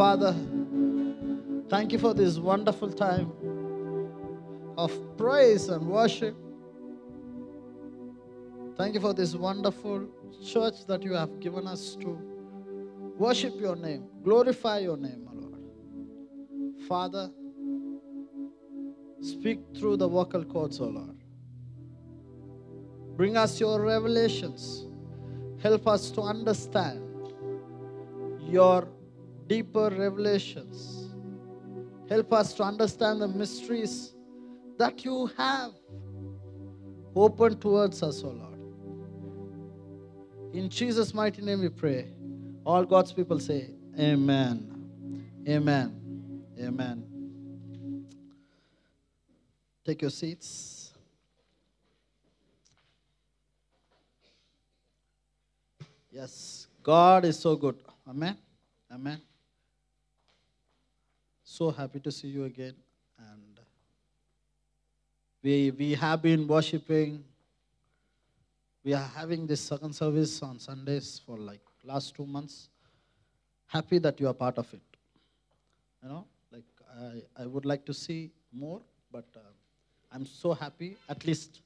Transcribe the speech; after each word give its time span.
Father, 0.00 0.34
thank 1.68 1.92
you 1.92 1.98
for 1.98 2.14
this 2.14 2.38
wonderful 2.38 2.90
time 2.90 3.30
of 4.78 4.90
praise 5.18 5.68
and 5.68 5.86
worship. 5.86 6.34
Thank 8.78 8.94
you 8.94 9.00
for 9.00 9.12
this 9.12 9.34
wonderful 9.34 10.08
church 10.42 10.86
that 10.86 11.02
you 11.02 11.12
have 11.12 11.38
given 11.38 11.66
us 11.66 11.96
to 11.96 12.18
worship 13.18 13.60
your 13.60 13.76
name, 13.76 14.06
glorify 14.24 14.78
your 14.78 14.96
name, 14.96 15.22
my 15.22 15.32
Lord. 15.34 15.60
Father, 16.88 17.30
speak 19.20 19.60
through 19.76 19.98
the 19.98 20.08
vocal 20.08 20.46
cords, 20.46 20.80
O 20.80 20.86
Lord. 20.86 21.18
Bring 23.18 23.36
us 23.36 23.60
your 23.60 23.78
revelations. 23.82 24.86
Help 25.62 25.86
us 25.86 26.10
to 26.12 26.22
understand 26.22 27.04
your 28.48 28.88
deeper 29.50 29.90
revelations. 29.90 31.10
Help 32.08 32.32
us 32.32 32.54
to 32.54 32.62
understand 32.62 33.20
the 33.20 33.26
mysteries 33.26 34.14
that 34.78 35.04
you 35.04 35.26
have 35.36 35.72
opened 37.16 37.60
towards 37.60 38.00
us, 38.04 38.22
O 38.22 38.28
Lord. 38.28 38.60
In 40.54 40.68
Jesus' 40.68 41.12
mighty 41.12 41.42
name 41.42 41.62
we 41.62 41.68
pray. 41.68 42.06
All 42.64 42.84
God's 42.84 43.12
people 43.12 43.40
say, 43.40 43.70
Amen. 43.98 44.56
Amen. 45.48 46.44
Amen. 46.60 47.04
Take 49.84 50.02
your 50.02 50.12
seats. 50.12 50.92
Yes, 56.12 56.68
God 56.84 57.24
is 57.24 57.36
so 57.36 57.56
good. 57.56 57.76
Amen. 58.08 58.36
Amen. 58.92 59.20
So 61.60 61.70
happy 61.70 62.00
to 62.00 62.10
see 62.10 62.28
you 62.28 62.44
again. 62.44 62.72
And 63.18 63.60
we, 65.42 65.70
we 65.72 65.92
have 65.92 66.22
been 66.22 66.48
worshiping. 66.48 67.22
We 68.82 68.94
are 68.94 69.10
having 69.14 69.46
this 69.46 69.60
second 69.60 69.92
service 69.94 70.42
on 70.42 70.58
Sundays 70.58 71.20
for 71.26 71.36
like 71.36 71.60
last 71.84 72.14
two 72.14 72.24
months. 72.24 72.70
Happy 73.66 73.98
that 73.98 74.18
you 74.18 74.28
are 74.28 74.32
part 74.32 74.56
of 74.56 74.72
it. 74.72 74.80
You 76.02 76.08
know, 76.08 76.26
like 76.50 76.64
I, 76.98 77.42
I 77.42 77.46
would 77.46 77.66
like 77.66 77.84
to 77.84 77.92
see 77.92 78.30
more, 78.54 78.80
but 79.12 79.26
uh, 79.36 79.40
I'm 80.10 80.24
so 80.24 80.54
happy. 80.54 80.96
At 81.10 81.26
least 81.26 81.60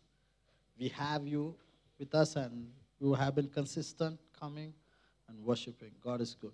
we 0.76 0.88
have 0.88 1.24
you 1.24 1.54
with 2.00 2.12
us 2.16 2.34
and 2.34 2.66
you 2.98 3.14
have 3.14 3.36
been 3.36 3.48
consistent 3.48 4.18
coming 4.36 4.74
and 5.28 5.38
worshiping. 5.44 5.92
God 6.02 6.20
is 6.20 6.34
good. 6.34 6.50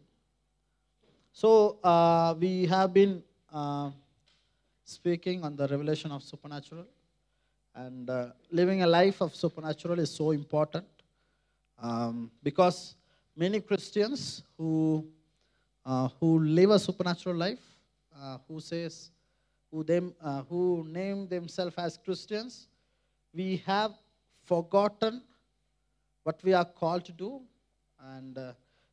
So 1.33 1.79
uh, 1.83 2.35
we 2.39 2.67
have 2.67 2.93
been 2.93 3.23
uh, 3.53 3.91
speaking 4.85 5.45
on 5.45 5.57
the 5.57 5.67
revelation 5.69 6.11
of 6.13 6.23
supernatural, 6.23 6.87
and 7.75 8.11
uh, 8.11 8.29
living 8.51 8.83
a 8.83 8.87
life 8.87 9.21
of 9.21 9.35
supernatural 9.35 9.99
is 9.99 10.11
so 10.11 10.33
important 10.33 10.87
um, 11.79 12.31
because 12.43 12.97
many 13.37 13.61
Christians 13.61 14.43
who 14.57 15.07
uh, 15.85 16.09
who 16.19 16.39
live 16.41 16.71
a 16.71 16.79
supernatural 16.79 17.37
life, 17.37 17.61
uh, 18.21 18.39
who 18.47 18.61
says 18.61 19.11
who 19.71 19.83
them 19.85 20.15
uh, 20.23 20.43
who 20.43 20.85
name 20.89 21.29
themselves 21.29 21.75
as 21.79 21.97
Christians, 21.97 22.69
we 23.33 23.63
have 23.67 23.93
forgotten 24.45 25.23
what 26.25 26.43
we 26.43 26.53
are 26.53 26.65
called 26.65 27.05
to 27.05 27.13
do, 27.13 27.41
and 28.15 28.37
uh, 28.37 28.53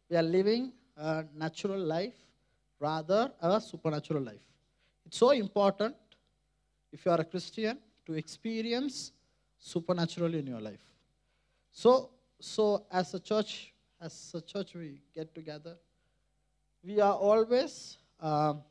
we 0.10 0.16
are 0.16 0.24
living 0.24 0.72
a 0.96 1.26
natural 1.36 1.80
life 1.80 2.16
rather 2.80 3.32
a 3.42 3.60
supernatural 3.60 4.24
life. 4.24 4.46
It's 5.06 5.18
so 5.18 5.32
important 5.32 5.96
if 6.92 7.06
you 7.06 7.12
are 7.12 7.22
a 7.22 7.26
Christian 7.26 7.78
to 8.06 8.14
experience 8.14 9.12
supernatural 9.58 10.34
in 10.34 10.48
your 10.48 10.62
life. 10.62 10.84
So, 11.72 12.10
so 12.40 12.86
as 12.92 13.14
a 13.14 13.20
church, 13.20 13.74
as 14.00 14.32
a 14.36 14.42
church, 14.42 14.76
we 14.76 15.02
get 15.14 15.34
together. 15.34 15.76
We 16.84 17.00
are 17.02 17.14
always, 17.14 17.98
um, 18.20 18.62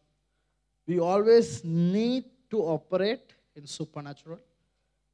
we 0.87 1.01
always 1.01 1.65
need 1.65 2.25
to 2.51 2.59
operate 2.63 3.33
in 3.57 3.67
supernatural, 3.67 4.39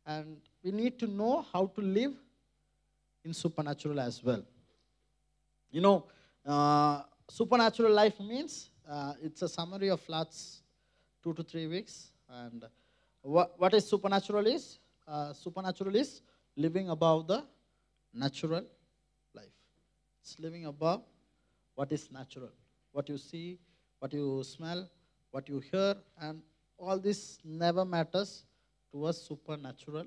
and 0.06 0.36
we 0.62 0.70
need 0.70 0.98
to 0.98 1.06
know 1.06 1.44
how 1.52 1.66
to 1.66 1.80
live 1.80 2.12
in 3.24 3.32
supernatural 3.32 4.00
as 4.00 4.22
well. 4.22 4.42
You 5.70 5.80
know, 5.80 6.04
uh, 6.44 7.02
supernatural 7.28 7.92
life 7.92 8.20
means 8.20 8.70
uh, 8.88 9.14
it's 9.22 9.42
a 9.42 9.48
summary 9.48 9.88
of 9.88 10.06
last 10.08 10.62
two 11.22 11.32
to 11.34 11.42
three 11.42 11.66
weeks. 11.66 12.12
And 12.28 12.64
what, 13.22 13.58
what 13.58 13.74
is 13.74 13.88
supernatural 13.88 14.46
is? 14.46 14.78
Uh, 15.06 15.32
supernatural 15.32 15.94
is 15.96 16.22
living 16.56 16.90
above 16.90 17.26
the 17.26 17.44
natural 18.12 18.64
life. 19.34 19.56
It's 20.20 20.38
living 20.38 20.66
above 20.66 21.02
what 21.74 21.92
is 21.92 22.10
natural. 22.10 22.50
What 22.92 23.08
you 23.08 23.18
see, 23.18 23.58
what 23.98 24.12
you 24.12 24.42
smell, 24.44 24.88
what 25.30 25.48
you 25.48 25.60
hear, 25.60 25.96
and 26.20 26.42
all 26.78 26.98
this 26.98 27.38
never 27.44 27.84
matters 27.84 28.44
to 28.92 29.06
a 29.06 29.12
supernatural 29.12 30.06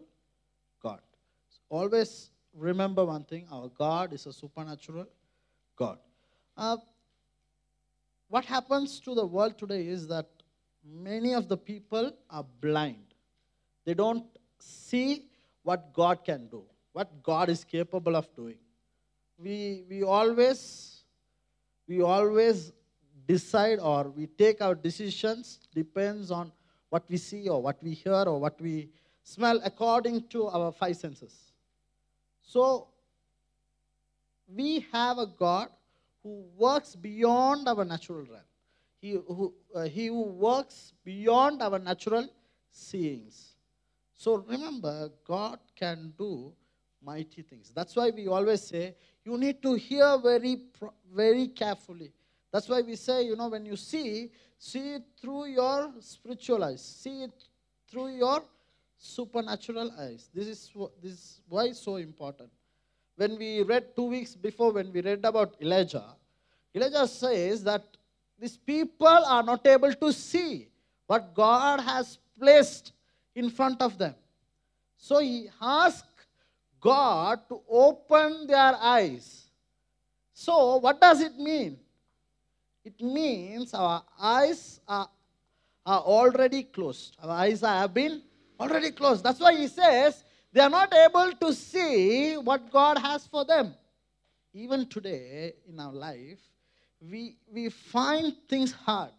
God. 0.82 1.00
Always 1.70 2.30
remember 2.54 3.04
one 3.06 3.24
thing 3.24 3.48
our 3.52 3.70
God 3.70 4.14
is 4.14 4.26
a 4.28 4.34
supernatural 4.34 5.08
God. 5.76 5.98
Uh, 6.56 6.78
what 8.36 8.44
happens 8.44 9.00
to 9.00 9.16
the 9.16 9.26
world 9.26 9.58
today 9.58 9.88
is 9.88 10.08
that 10.08 10.26
many 10.84 11.34
of 11.34 11.48
the 11.48 11.56
people 11.56 12.12
are 12.30 12.46
blind. 12.60 13.14
They 13.86 13.94
don't 13.94 14.26
see 14.60 15.30
what 15.64 15.94
God 15.94 16.26
can 16.26 16.48
do, 16.48 16.64
what 16.92 17.24
God 17.24 17.48
is 17.48 17.64
capable 17.64 18.14
of 18.14 18.28
doing. 18.36 18.58
We, 19.38 19.86
we 19.90 20.04
always 20.04 21.06
we 21.88 22.02
always 22.02 22.74
decide 23.26 23.80
or 23.80 24.10
we 24.10 24.28
take 24.28 24.62
our 24.62 24.76
decisions 24.76 25.60
depends 25.74 26.30
on 26.30 26.52
what 26.90 27.04
we 27.08 27.16
see 27.16 27.48
or 27.48 27.62
what 27.62 27.82
we 27.82 27.92
hear 27.92 28.26
or 28.34 28.38
what 28.38 28.60
we 28.60 28.90
smell 29.24 29.62
according 29.64 30.28
to 30.36 30.48
our 30.48 30.74
five 30.74 30.98
senses. 30.98 31.54
So 32.42 32.90
we 34.46 34.86
have 34.92 35.20
a 35.20 35.28
God 35.28 35.70
who 36.26 36.44
works 36.58 36.96
beyond 36.96 37.68
our 37.68 37.86
natural 37.86 38.26
realm. 38.26 38.50
He 39.00 39.12
who, 39.12 39.54
uh, 39.76 39.84
he 39.84 40.08
who 40.08 40.24
works 40.24 40.94
beyond 41.04 41.62
our 41.62 41.78
natural 41.78 42.28
seeings. 42.72 43.54
So 44.16 44.38
remember, 44.38 45.12
God 45.28 45.60
can 45.76 46.14
do 46.18 46.52
mighty 47.00 47.44
things. 47.44 47.72
That's 47.76 47.96
why 47.96 48.10
we 48.10 48.28
always 48.28 48.64
say 48.64 48.96
you 49.24 49.38
need 49.38 49.62
to 49.62 49.76
hear 49.76 50.18
very, 50.18 50.64
very 51.14 51.50
carefully. 51.50 52.12
That's 52.52 52.68
why 52.68 52.82
we 52.82 52.96
say, 52.96 53.22
you 53.22 53.36
know, 53.36 53.50
when 53.50 53.64
you 53.64 53.76
see, 53.76 54.32
see 54.58 54.96
it 54.96 55.04
through 55.22 55.46
your 55.46 55.94
spiritual 56.00 56.64
eyes, 56.64 56.84
see 56.84 57.26
it 57.26 57.44
through 57.88 58.16
your 58.18 58.44
supernatural 58.98 59.92
eyes. 60.00 60.32
This 60.34 60.48
is, 60.48 60.72
this 61.04 61.12
is 61.12 61.42
why 61.48 61.66
it's 61.66 61.82
so 61.82 61.98
important 61.98 62.50
when 63.16 63.38
we 63.38 63.64
read 63.64 63.96
two 63.96 64.06
weeks 64.06 64.36
before, 64.36 64.72
when 64.72 64.92
we 64.92 65.02
read 65.02 65.24
about 65.24 65.56
Elijah, 65.62 66.16
Elijah 66.74 67.08
says 67.08 67.64
that 67.64 67.84
these 68.38 68.58
people 68.58 69.08
are 69.08 69.44
not 69.44 69.66
able 69.66 69.94
to 69.94 70.12
see 70.12 70.68
what 71.08 71.34
God 71.34 71.80
has 71.80 72.18
placed 72.38 72.92
in 73.34 73.50
front 73.50 73.82
of 73.82 73.98
them. 73.98 74.16
So 74.98 75.20
he 75.20 75.48
asked 75.62 76.08
God 76.82 77.48
to 77.48 77.62
open 77.70 78.48
their 78.48 78.76
eyes. 78.76 79.46
So, 80.34 80.78
what 80.78 81.00
does 81.00 81.22
it 81.22 81.38
mean? 81.38 81.80
It 82.84 83.02
means 83.02 83.74
our 83.74 84.04
eyes 84.20 84.82
are, 84.88 85.10
are 85.86 86.02
already 86.02 86.64
closed. 86.64 87.16
Our 87.24 87.32
eyes 87.32 87.62
have 87.62 87.94
been 87.94 88.22
already 88.60 88.92
closed. 88.92 89.24
That's 89.24 89.40
why 89.40 89.56
he 89.56 89.68
says, 89.68 90.25
they 90.56 90.62
are 90.62 90.70
not 90.70 90.94
able 90.94 91.34
to 91.34 91.54
see 91.54 92.36
what 92.38 92.72
God 92.72 92.98
has 92.98 93.28
for 93.28 93.44
them. 93.44 93.74
Even 94.54 94.88
today 94.88 95.52
in 95.68 95.78
our 95.82 95.92
life, 95.92 96.40
we, 97.02 97.36
we 97.52 97.68
find 97.68 98.34
things 98.48 98.72
hard. 98.72 99.12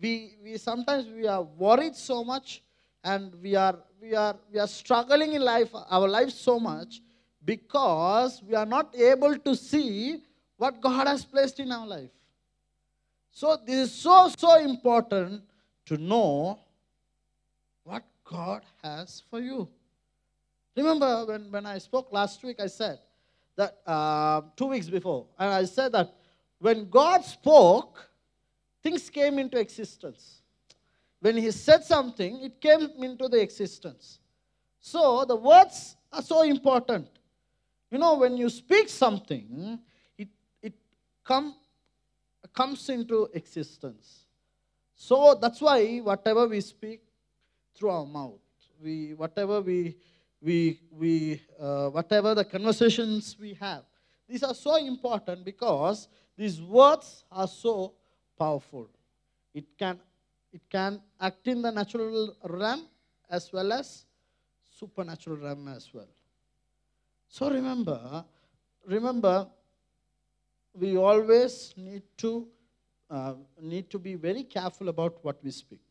We, 0.00 0.36
we 0.42 0.56
sometimes 0.56 1.06
we 1.06 1.26
are 1.26 1.42
worried 1.42 1.94
so 1.94 2.24
much 2.24 2.62
and 3.04 3.34
we 3.42 3.56
are, 3.56 3.76
we, 4.00 4.14
are, 4.14 4.34
we 4.50 4.58
are 4.58 4.66
struggling 4.66 5.34
in 5.34 5.42
life, 5.42 5.68
our 5.74 6.08
life 6.08 6.30
so 6.30 6.58
much 6.58 7.02
because 7.44 8.42
we 8.42 8.54
are 8.54 8.64
not 8.64 8.96
able 8.96 9.36
to 9.36 9.54
see 9.54 10.22
what 10.56 10.80
God 10.80 11.06
has 11.06 11.26
placed 11.26 11.60
in 11.60 11.72
our 11.72 11.86
life. 11.86 12.10
So, 13.30 13.58
this 13.66 13.90
is 13.90 13.92
so, 13.92 14.30
so 14.34 14.58
important 14.58 15.42
to 15.84 15.98
know 15.98 16.58
what 17.84 18.02
God 18.24 18.62
has 18.82 19.22
for 19.28 19.40
you. 19.40 19.68
Remember 20.76 21.26
when, 21.26 21.50
when 21.50 21.66
I 21.66 21.78
spoke 21.78 22.12
last 22.12 22.42
week, 22.42 22.60
I 22.60 22.66
said 22.66 22.98
that 23.56 23.78
uh, 23.86 24.42
two 24.56 24.66
weeks 24.66 24.88
before, 24.88 25.26
and 25.38 25.50
I 25.50 25.64
said 25.64 25.92
that 25.92 26.14
when 26.58 26.88
God 26.88 27.24
spoke, 27.24 28.08
things 28.82 29.10
came 29.10 29.38
into 29.38 29.58
existence. 29.58 30.42
When 31.20 31.36
he 31.36 31.50
said 31.50 31.84
something, 31.84 32.42
it 32.42 32.60
came 32.60 32.88
into 32.98 33.28
the 33.28 33.40
existence. 33.40 34.20
So 34.80 35.24
the 35.26 35.36
words 35.36 35.96
are 36.12 36.22
so 36.22 36.42
important. 36.42 37.08
You 37.90 37.98
know, 37.98 38.16
when 38.16 38.36
you 38.36 38.48
speak 38.48 38.88
something, 38.88 39.78
it, 40.16 40.28
it 40.62 40.74
come, 41.24 41.56
comes 42.54 42.88
into 42.88 43.28
existence. 43.34 44.26
So 44.94 45.36
that's 45.40 45.60
why 45.60 45.98
whatever 45.98 46.46
we 46.46 46.60
speak 46.60 47.02
through 47.74 47.90
our 47.90 48.06
mouth, 48.06 48.40
we 48.82 49.14
whatever 49.14 49.60
we 49.60 49.96
we 50.42 50.80
we 50.90 51.42
uh, 51.58 51.88
whatever 51.88 52.34
the 52.34 52.44
conversations 52.44 53.36
we 53.40 53.54
have, 53.54 53.84
these 54.28 54.42
are 54.42 54.54
so 54.54 54.76
important 54.76 55.44
because 55.44 56.08
these 56.36 56.60
words 56.62 57.24
are 57.30 57.48
so 57.48 57.94
powerful. 58.38 58.88
It 59.54 59.64
can 59.78 60.00
it 60.52 60.62
can 60.70 61.00
act 61.20 61.46
in 61.46 61.62
the 61.62 61.70
natural 61.70 62.34
realm 62.44 62.86
as 63.28 63.52
well 63.52 63.72
as 63.72 64.06
supernatural 64.78 65.36
realm 65.36 65.68
as 65.68 65.92
well. 65.92 66.08
So 67.28 67.50
remember, 67.50 68.24
remember, 68.86 69.46
we 70.74 70.96
always 70.96 71.74
need 71.76 72.02
to 72.18 72.48
uh, 73.10 73.34
need 73.60 73.90
to 73.90 73.98
be 73.98 74.14
very 74.14 74.44
careful 74.44 74.88
about 74.88 75.18
what 75.22 75.42
we 75.44 75.50
speak. 75.50 75.82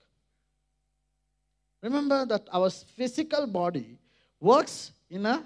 Remember 1.81 2.25
that 2.25 2.48
our 2.52 2.69
physical 2.69 3.48
body 3.48 3.98
works 4.39 4.91
in 5.09 5.25
a 5.25 5.44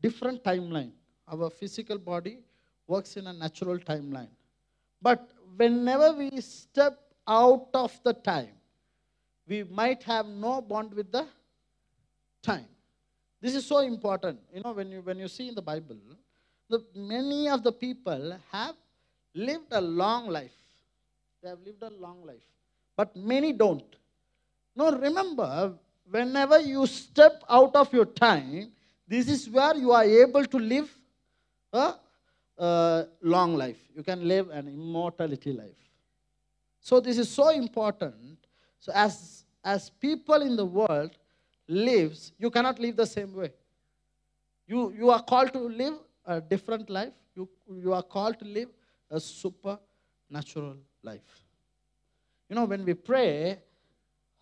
different 0.00 0.42
timeline. 0.42 0.92
Our 1.28 1.50
physical 1.50 1.98
body 1.98 2.38
works 2.86 3.16
in 3.16 3.26
a 3.26 3.32
natural 3.32 3.78
timeline. 3.78 4.28
But 5.00 5.30
whenever 5.56 6.12
we 6.12 6.40
step 6.40 6.98
out 7.26 7.68
of 7.74 7.98
the 8.02 8.12
time, 8.12 8.54
we 9.46 9.64
might 9.64 10.02
have 10.04 10.26
no 10.26 10.60
bond 10.60 10.94
with 10.94 11.10
the 11.10 11.26
time. 12.42 12.66
This 13.40 13.54
is 13.54 13.66
so 13.66 13.78
important. 13.78 14.38
You 14.54 14.62
know, 14.62 14.72
when 14.72 14.90
you, 14.90 15.00
when 15.00 15.18
you 15.18 15.28
see 15.28 15.48
in 15.48 15.54
the 15.54 15.62
Bible, 15.62 15.96
the, 16.68 16.84
many 16.94 17.48
of 17.48 17.62
the 17.62 17.72
people 17.72 18.38
have 18.50 18.76
lived 19.34 19.72
a 19.72 19.80
long 19.80 20.28
life. 20.28 20.52
They 21.42 21.48
have 21.48 21.58
lived 21.64 21.82
a 21.82 21.90
long 21.90 22.24
life. 22.24 22.46
But 22.96 23.16
many 23.16 23.52
don't. 23.52 23.96
Now, 24.76 24.90
remember, 24.90 25.74
whenever 26.10 26.60
you 26.60 26.86
step 26.86 27.42
out 27.48 27.74
of 27.74 27.92
your 27.92 28.06
time, 28.06 28.72
this 29.06 29.28
is 29.28 29.48
where 29.48 29.76
you 29.76 29.92
are 29.92 30.04
able 30.04 30.44
to 30.44 30.58
live 30.58 30.90
a, 31.72 31.94
a 32.58 33.06
long 33.22 33.56
life. 33.56 33.78
You 33.94 34.02
can 34.02 34.26
live 34.26 34.50
an 34.50 34.68
immortality 34.68 35.52
life. 35.52 35.76
So, 36.80 37.00
this 37.00 37.18
is 37.18 37.28
so 37.30 37.50
important. 37.50 38.38
So, 38.78 38.92
as, 38.94 39.44
as 39.64 39.90
people 39.90 40.42
in 40.42 40.56
the 40.56 40.64
world, 40.64 41.12
lives, 41.68 42.32
you 42.38 42.50
cannot 42.50 42.78
live 42.78 42.96
the 42.96 43.06
same 43.06 43.34
way. 43.34 43.52
You, 44.66 44.92
you 44.96 45.10
are 45.10 45.22
called 45.22 45.52
to 45.52 45.60
live 45.60 45.94
a 46.24 46.40
different 46.40 46.90
life. 46.90 47.12
You, 47.34 47.48
you 47.68 47.92
are 47.92 48.02
called 48.02 48.38
to 48.40 48.44
live 48.44 48.68
a 49.10 49.20
supernatural 49.20 50.76
life. 51.02 51.44
You 52.48 52.56
know, 52.56 52.64
when 52.64 52.84
we 52.84 52.94
pray, 52.94 53.58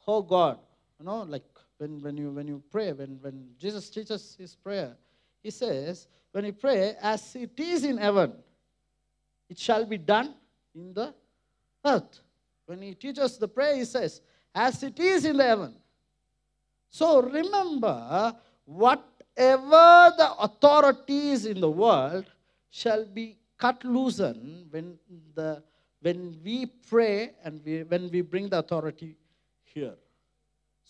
oh 0.06 0.22
God, 0.22 0.58
you 0.98 1.06
know, 1.06 1.22
like 1.22 1.42
when, 1.80 1.98
when, 2.02 2.16
you, 2.18 2.30
when 2.30 2.46
you 2.46 2.62
pray, 2.70 2.92
when, 2.92 3.18
when 3.22 3.48
Jesus 3.58 3.88
teaches 3.88 4.36
his 4.38 4.54
prayer, 4.54 4.94
he 5.42 5.50
says, 5.50 6.08
when 6.30 6.44
you 6.44 6.52
pray, 6.52 6.94
as 7.00 7.34
it 7.34 7.58
is 7.58 7.84
in 7.84 7.96
heaven, 7.96 8.34
it 9.48 9.58
shall 9.58 9.86
be 9.86 9.96
done 9.96 10.34
in 10.74 10.92
the 10.92 11.14
earth. 11.86 12.20
When 12.66 12.82
he 12.82 12.92
teaches 12.94 13.38
the 13.38 13.48
prayer, 13.48 13.76
he 13.76 13.86
says, 13.86 14.20
as 14.54 14.82
it 14.82 15.00
is 15.00 15.24
in 15.24 15.38
the 15.38 15.44
heaven, 15.44 15.74
so 16.90 17.22
remember, 17.22 18.36
whatever 18.66 20.12
the 20.18 20.34
authorities 20.38 21.46
in 21.46 21.62
the 21.62 21.70
world 21.70 22.26
shall 22.68 23.06
be 23.06 23.38
cut 23.56 23.82
loosen 23.86 24.66
when, 24.70 24.98
the, 25.34 25.62
when 26.02 26.38
we 26.44 26.66
pray 26.66 27.30
and 27.42 27.62
we, 27.64 27.84
when 27.84 28.10
we 28.10 28.20
bring 28.20 28.50
the 28.50 28.58
authority 28.58 29.16
here. 29.64 29.94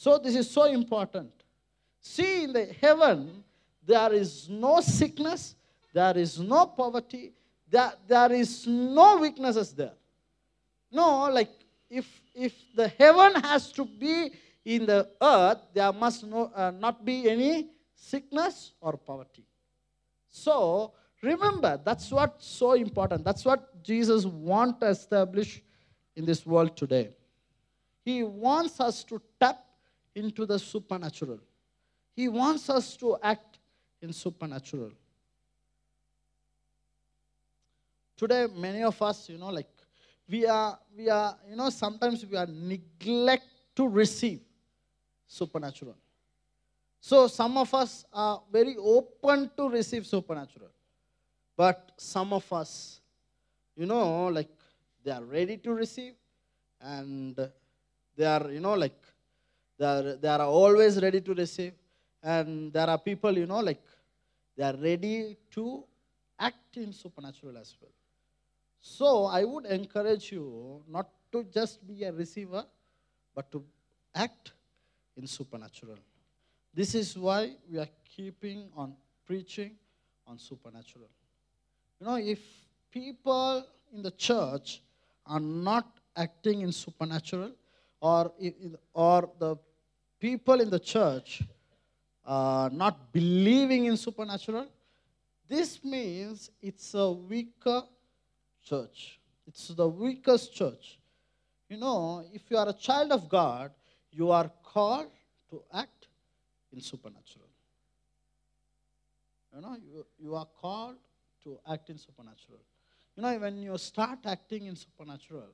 So 0.00 0.16
this 0.16 0.34
is 0.34 0.50
so 0.50 0.64
important. 0.64 1.30
See, 2.00 2.44
in 2.44 2.54
the 2.54 2.64
heaven, 2.80 3.44
there 3.84 4.10
is 4.14 4.48
no 4.48 4.80
sickness, 4.80 5.54
there 5.92 6.16
is 6.16 6.40
no 6.40 6.64
poverty, 6.64 7.34
there, 7.68 7.92
there 8.08 8.32
is 8.32 8.66
no 8.66 9.18
weaknesses 9.18 9.74
there. 9.74 9.92
No, 10.90 11.28
like 11.30 11.50
if 11.90 12.06
if 12.34 12.54
the 12.74 12.88
heaven 12.88 13.42
has 13.42 13.70
to 13.72 13.84
be 13.84 14.32
in 14.64 14.86
the 14.86 15.06
earth, 15.20 15.58
there 15.74 15.92
must 15.92 16.24
no, 16.24 16.50
uh, 16.54 16.70
not 16.70 17.04
be 17.04 17.28
any 17.28 17.68
sickness 17.94 18.72
or 18.80 18.96
poverty. 18.96 19.44
So, 20.30 20.94
remember, 21.22 21.78
that's 21.84 22.10
what's 22.10 22.46
so 22.46 22.72
important. 22.72 23.22
That's 23.22 23.44
what 23.44 23.82
Jesus 23.82 24.24
wants 24.24 24.80
to 24.80 24.86
establish 24.86 25.60
in 26.16 26.24
this 26.24 26.46
world 26.46 26.74
today. 26.74 27.10
He 28.02 28.22
wants 28.22 28.80
us 28.80 29.04
to 29.04 29.20
tap 29.38 29.66
into 30.14 30.46
the 30.46 30.58
supernatural. 30.58 31.40
He 32.14 32.28
wants 32.28 32.68
us 32.68 32.96
to 32.96 33.16
act 33.22 33.58
in 34.02 34.12
supernatural. 34.12 34.90
Today, 38.16 38.46
many 38.54 38.82
of 38.82 39.00
us, 39.00 39.28
you 39.28 39.38
know, 39.38 39.48
like 39.48 39.68
we 40.28 40.46
are, 40.46 40.78
we 40.96 41.08
are, 41.08 41.36
you 41.48 41.56
know, 41.56 41.70
sometimes 41.70 42.24
we 42.26 42.36
are 42.36 42.46
neglect 42.46 43.46
to 43.76 43.88
receive 43.88 44.40
supernatural. 45.26 45.96
So 47.00 47.28
some 47.28 47.56
of 47.56 47.72
us 47.72 48.04
are 48.12 48.42
very 48.52 48.76
open 48.76 49.50
to 49.56 49.68
receive 49.70 50.06
supernatural. 50.06 50.68
But 51.56 51.92
some 51.96 52.32
of 52.32 52.50
us, 52.52 53.00
you 53.76 53.86
know, 53.86 54.26
like 54.26 54.50
they 55.02 55.10
are 55.10 55.24
ready 55.24 55.56
to 55.58 55.72
receive 55.72 56.12
and 56.80 57.36
they 58.16 58.26
are, 58.26 58.50
you 58.50 58.60
know, 58.60 58.74
like 58.74 59.00
they 59.80 59.86
are, 59.86 60.16
they 60.16 60.28
are 60.28 60.42
always 60.42 61.00
ready 61.00 61.22
to 61.22 61.32
receive. 61.34 61.72
And 62.22 62.70
there 62.70 62.86
are 62.86 62.98
people, 62.98 63.36
you 63.36 63.46
know, 63.46 63.60
like 63.60 63.80
they 64.54 64.64
are 64.64 64.76
ready 64.76 65.38
to 65.52 65.84
act 66.38 66.76
in 66.76 66.92
supernatural 66.92 67.56
as 67.56 67.74
well. 67.80 67.90
So 68.82 69.24
I 69.24 69.44
would 69.44 69.64
encourage 69.64 70.32
you 70.32 70.82
not 70.86 71.08
to 71.32 71.44
just 71.44 71.86
be 71.86 72.04
a 72.04 72.12
receiver, 72.12 72.64
but 73.34 73.50
to 73.52 73.64
act 74.14 74.52
in 75.16 75.26
supernatural. 75.26 75.98
This 76.74 76.94
is 76.94 77.16
why 77.16 77.52
we 77.70 77.78
are 77.78 77.88
keeping 78.04 78.68
on 78.76 78.94
preaching 79.26 79.72
on 80.26 80.38
supernatural. 80.38 81.08
You 82.00 82.06
know, 82.06 82.16
if 82.16 82.38
people 82.90 83.64
in 83.94 84.02
the 84.02 84.10
church 84.10 84.82
are 85.26 85.40
not 85.40 85.86
acting 86.16 86.60
in 86.60 86.72
supernatural, 86.72 87.52
or, 88.02 88.32
or 88.94 89.30
the 89.38 89.56
people 90.20 90.60
in 90.60 90.70
the 90.70 90.78
church 90.78 91.42
are 92.24 92.70
not 92.70 93.12
believing 93.12 93.86
in 93.86 93.96
supernatural, 93.96 94.68
this 95.48 95.82
means 95.82 96.50
it's 96.60 96.94
a 96.94 97.10
weaker 97.10 97.82
church. 98.62 99.18
It's 99.46 99.68
the 99.68 99.88
weakest 99.88 100.54
church. 100.54 100.98
You 101.68 101.78
know, 101.78 102.24
if 102.32 102.42
you 102.50 102.56
are 102.56 102.68
a 102.68 102.72
child 102.72 103.10
of 103.10 103.28
God, 103.28 103.72
you 104.12 104.30
are 104.30 104.50
called 104.62 105.10
to 105.50 105.62
act 105.72 106.06
in 106.72 106.80
supernatural. 106.80 107.48
You 109.54 109.62
know, 109.62 109.76
you, 109.82 110.06
you 110.18 110.34
are 110.36 110.46
called 110.60 110.96
to 111.42 111.58
act 111.68 111.90
in 111.90 111.98
supernatural. 111.98 112.60
You 113.16 113.22
know, 113.22 113.36
when 113.38 113.56
you 113.58 113.76
start 113.78 114.20
acting 114.24 114.66
in 114.66 114.76
supernatural, 114.76 115.48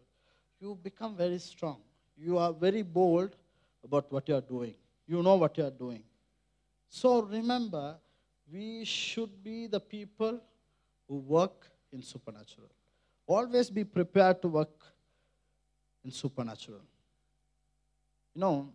you 0.61 0.79
become 0.83 1.17
very 1.17 1.39
strong. 1.39 1.81
You 2.19 2.37
are 2.39 2.53
very 2.53 2.83
bold 2.83 3.37
about 3.87 4.13
what 4.13 4.29
you 4.29 4.35
are 4.35 4.47
doing. 4.57 4.75
You 5.07 5.23
know 5.23 5.37
what 5.37 5.57
you 5.57 5.65
are 5.65 5.77
doing. 5.87 6.03
So 6.89 7.23
remember, 7.23 7.97
we 8.53 8.85
should 8.85 9.43
be 9.43 9.67
the 9.67 9.81
people 9.81 10.41
who 11.09 11.17
work 11.19 11.67
in 11.93 12.03
supernatural. 12.03 12.71
Always 13.27 13.71
be 13.71 13.85
prepared 13.85 14.43
to 14.43 14.49
work 14.49 14.75
in 16.05 16.11
supernatural. 16.11 16.83
You 18.35 18.41
know, 18.41 18.73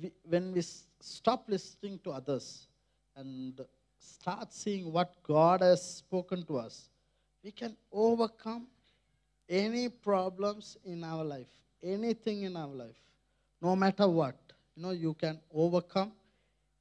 we, 0.00 0.12
when 0.24 0.52
we 0.52 0.62
stop 1.00 1.44
listening 1.48 2.00
to 2.04 2.10
others 2.10 2.66
and 3.16 3.60
start 3.98 4.52
seeing 4.52 4.92
what 4.92 5.14
God 5.22 5.60
has 5.60 5.96
spoken 5.96 6.44
to 6.46 6.58
us, 6.58 6.88
we 7.44 7.50
can 7.50 7.76
overcome 7.92 8.66
any 9.48 9.88
problems 9.88 10.76
in 10.84 11.04
our 11.04 11.24
life, 11.24 11.52
anything 11.82 12.42
in 12.42 12.56
our 12.56 12.68
life, 12.68 13.00
no 13.60 13.74
matter 13.76 14.08
what. 14.08 14.36
You 14.74 14.82
know, 14.82 14.90
you 14.90 15.14
can 15.14 15.38
overcome 15.52 16.12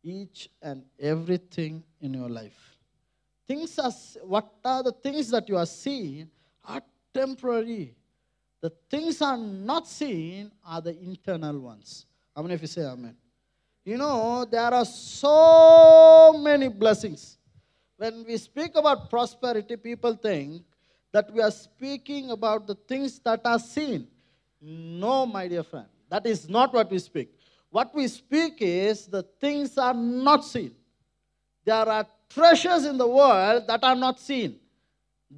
each 0.04 0.50
and 0.62 0.84
everything 1.00 1.84
in 2.00 2.14
your 2.14 2.30
life. 2.30 2.78
Things 3.48 3.78
are, 3.80 3.92
what 4.24 4.50
are 4.64 4.84
the 4.84 4.92
things 4.92 5.30
that 5.30 5.48
you 5.50 5.58
are 5.58 5.66
seeing 5.66 6.30
are 6.66 6.82
temporary. 7.14 7.96
The 8.62 8.72
things 8.90 9.22
are 9.22 9.38
not 9.38 9.88
seen 9.88 10.52
are 10.66 10.82
the 10.82 10.98
internal 11.00 11.60
ones. 11.60 12.06
How 12.36 12.42
many 12.44 12.54
of 12.54 12.62
you 12.62 12.68
say 12.68 12.84
amen? 12.84 13.16
You 13.84 13.98
know, 13.98 14.46
there 14.46 14.62
are 14.74 14.86
so 14.86 16.34
many 16.38 16.68
blessings. 16.70 17.38
When 17.98 18.24
we 18.26 18.38
speak 18.38 18.72
about 18.76 19.10
prosperity, 19.10 19.76
people 19.76 20.14
think 20.14 20.64
that 21.12 21.32
we 21.34 21.42
are 21.42 21.52
speaking 21.52 22.32
about 22.32 22.68
the 22.68 22.76
things 22.76 23.20
that 23.20 23.42
are 23.44 23.60
seen. 23.60 24.08
No, 24.62 25.26
my 25.26 25.48
dear 25.48 25.64
friend, 25.64 25.88
that 26.10 26.26
is 26.26 26.48
not 26.48 26.74
what 26.74 26.92
we 26.92 27.00
speak. 27.00 27.34
What 27.72 27.96
we 27.96 28.08
speak 28.08 28.58
is 28.60 29.08
the 29.08 29.24
things 29.40 29.78
are 29.78 29.94
not 29.94 30.46
seen. 30.46 30.76
There 31.66 31.76
are 31.76 32.06
treasures 32.30 32.86
in 32.86 32.98
the 32.98 33.08
world 33.08 33.64
that 33.68 33.84
are 33.84 33.96
not 33.96 34.20
seen, 34.20 34.60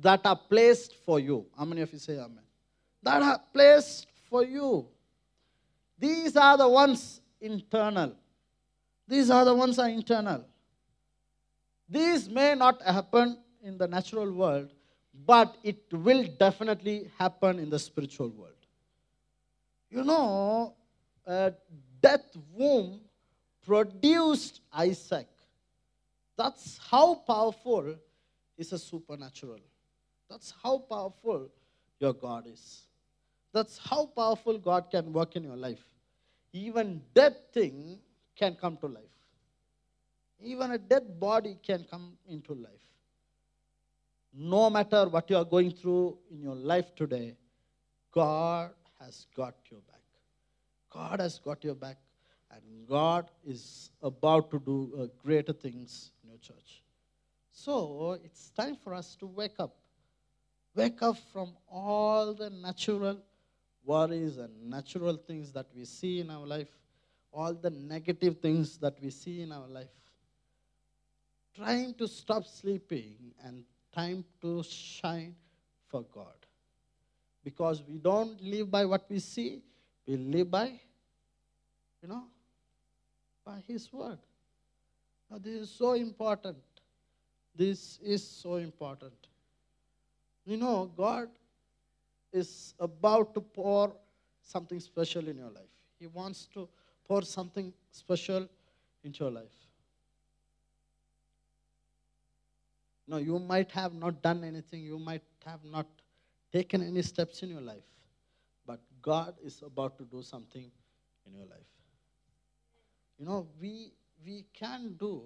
that 0.01 0.21
are 0.25 0.35
placed 0.35 0.95
for 1.05 1.19
you. 1.19 1.45
How 1.57 1.65
many 1.65 1.81
of 1.81 1.93
you 1.93 1.99
say 1.99 2.13
amen? 2.13 2.43
That 3.01 3.21
are 3.21 3.39
placed 3.53 4.07
for 4.29 4.43
you. 4.43 4.87
These 5.97 6.35
are 6.35 6.57
the 6.57 6.67
ones 6.67 7.21
internal. 7.39 8.13
These 9.07 9.29
are 9.29 9.45
the 9.45 9.53
ones 9.53 9.79
are 9.79 9.89
internal. 9.89 10.43
These 11.87 12.29
may 12.29 12.55
not 12.55 12.81
happen 12.81 13.37
in 13.61 13.77
the 13.77 13.87
natural 13.87 14.31
world, 14.31 14.71
but 15.25 15.55
it 15.63 15.83
will 15.91 16.25
definitely 16.39 17.11
happen 17.17 17.59
in 17.59 17.69
the 17.69 17.79
spiritual 17.79 18.29
world. 18.29 18.52
You 19.93 20.03
know, 20.03 20.73
a 21.27 21.53
death 22.01 22.35
womb 22.51 23.01
produced 23.63 24.61
Isaac. 24.73 25.27
That's 26.35 26.79
how 26.89 27.13
powerful 27.13 27.95
is 28.57 28.73
a 28.73 28.79
supernatural. 28.79 29.59
That's 30.27 30.51
how 30.63 30.79
powerful 30.79 31.47
your 31.99 32.13
God 32.13 32.47
is. 32.47 32.87
That's 33.53 33.77
how 33.77 34.07
powerful 34.07 34.57
God 34.57 34.89
can 34.89 35.13
work 35.13 35.35
in 35.35 35.43
your 35.43 35.57
life. 35.57 35.83
Even 36.53 36.99
dead 37.13 37.35
thing 37.53 37.99
can 38.35 38.55
come 38.55 38.77
to 38.77 38.87
life. 38.87 39.03
Even 40.41 40.71
a 40.71 40.79
dead 40.79 41.19
body 41.19 41.59
can 41.61 41.85
come 41.89 42.17
into 42.27 42.55
life. 42.55 42.87
No 44.33 44.71
matter 44.71 45.07
what 45.07 45.29
you 45.29 45.37
are 45.37 45.45
going 45.45 45.69
through 45.69 46.17
in 46.31 46.41
your 46.41 46.55
life 46.55 46.95
today, 46.95 47.37
God 48.11 48.71
has 49.03 49.27
got 49.35 49.55
your 49.69 49.81
back. 49.81 50.01
God 50.91 51.19
has 51.19 51.39
got 51.39 51.63
your 51.63 51.75
back, 51.75 51.97
and 52.51 52.87
God 52.87 53.29
is 53.45 53.89
about 54.01 54.51
to 54.51 54.59
do 54.59 54.91
uh, 54.99 55.07
greater 55.23 55.53
things 55.53 56.11
in 56.23 56.29
your 56.29 56.37
church. 56.39 56.83
So 57.51 58.19
it's 58.23 58.49
time 58.51 58.75
for 58.75 58.93
us 58.93 59.15
to 59.17 59.27
wake 59.27 59.59
up. 59.59 59.75
Wake 60.75 61.01
up 61.01 61.17
from 61.31 61.53
all 61.69 62.33
the 62.33 62.49
natural 62.49 63.19
worries 63.85 64.37
and 64.37 64.69
natural 64.69 65.17
things 65.17 65.51
that 65.51 65.67
we 65.75 65.85
see 65.85 66.19
in 66.19 66.29
our 66.29 66.45
life, 66.45 66.69
all 67.31 67.53
the 67.53 67.69
negative 67.69 68.39
things 68.39 68.77
that 68.77 68.95
we 69.01 69.09
see 69.09 69.41
in 69.41 69.51
our 69.51 69.67
life. 69.67 69.95
Trying 71.55 71.93
to 71.95 72.07
stop 72.07 72.45
sleeping 72.45 73.15
and 73.43 73.63
time 73.93 74.25
to 74.41 74.63
shine 74.63 75.35
for 75.87 76.03
God. 76.13 76.42
Because 77.43 77.83
we 77.87 77.97
don't 77.97 78.41
live 78.41 78.71
by 78.71 78.85
what 78.85 79.05
we 79.09 79.19
see, 79.19 79.61
we 80.07 80.15
live 80.17 80.49
by, 80.49 80.79
you 82.01 82.07
know, 82.07 82.23
by 83.45 83.61
His 83.67 83.91
Word. 83.91 84.19
Now, 85.29 85.37
this 85.39 85.61
is 85.61 85.69
so 85.69 85.93
important. 85.93 86.57
This 87.55 87.99
is 88.03 88.25
so 88.25 88.55
important. 88.55 89.13
You 90.45 90.57
know, 90.57 90.91
God 90.95 91.29
is 92.31 92.73
about 92.79 93.33
to 93.35 93.41
pour 93.41 93.93
something 94.41 94.79
special 94.79 95.27
in 95.27 95.37
your 95.37 95.49
life. 95.49 95.73
He 95.99 96.07
wants 96.07 96.47
to 96.53 96.67
pour 97.07 97.21
something 97.21 97.71
special 97.91 98.47
into 99.03 99.23
your 99.23 99.31
life. 99.31 99.53
No, 103.07 103.17
you 103.17 103.37
might 103.37 103.71
have 103.71 103.93
not 103.93 104.21
done 104.21 104.43
anything, 104.43 104.81
you 104.81 104.97
might 104.97 105.23
have 105.45 105.63
not 105.63 105.85
taken 106.53 106.87
any 106.87 107.01
steps 107.01 107.41
in 107.41 107.49
your 107.49 107.61
life, 107.61 107.83
but 108.65 108.79
God 109.01 109.33
is 109.43 109.61
about 109.65 109.97
to 109.97 110.05
do 110.05 110.21
something 110.21 110.71
in 111.25 111.33
your 111.33 111.45
life. 111.45 111.71
You 113.17 113.25
know, 113.25 113.47
we 113.59 113.91
we 114.25 114.45
can 114.53 114.95
do 114.99 115.21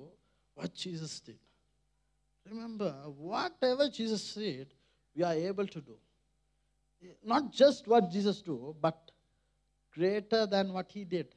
what 0.55 0.73
Jesus 0.73 1.19
did. 1.19 1.37
Remember, 2.49 2.91
whatever 3.17 3.89
Jesus 3.89 4.33
did, 4.33 4.73
we 5.15 5.23
are 5.23 5.33
able 5.33 5.67
to 5.67 5.81
do. 5.81 5.97
Not 7.23 7.51
just 7.51 7.87
what 7.87 8.09
Jesus 8.09 8.41
do, 8.41 8.75
but 8.81 9.11
greater 9.93 10.45
than 10.47 10.73
what 10.73 10.91
he 10.91 11.03
did. 11.03 11.35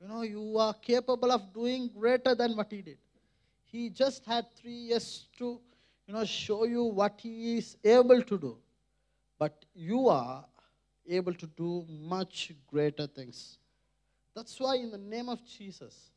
You 0.00 0.08
know, 0.08 0.22
you 0.22 0.58
are 0.58 0.74
capable 0.74 1.32
of 1.32 1.52
doing 1.54 1.90
greater 1.96 2.34
than 2.34 2.56
what 2.56 2.70
he 2.70 2.82
did. 2.82 2.98
He 3.64 3.90
just 3.90 4.24
had 4.24 4.46
three 4.54 4.80
years 4.90 5.26
to, 5.38 5.60
you 6.06 6.14
know, 6.14 6.24
show 6.24 6.64
you 6.64 6.84
what 6.84 7.20
he 7.20 7.58
is 7.58 7.76
able 7.84 8.22
to 8.22 8.38
do. 8.38 8.56
But 9.38 9.64
you 9.74 10.08
are 10.08 10.44
able 11.08 11.34
to 11.34 11.46
do 11.46 11.86
much 11.88 12.52
greater 12.66 13.06
things. 13.06 13.58
That's 14.34 14.58
why, 14.60 14.76
in 14.76 14.90
the 14.90 14.98
name 14.98 15.28
of 15.28 15.44
Jesus, 15.46 16.10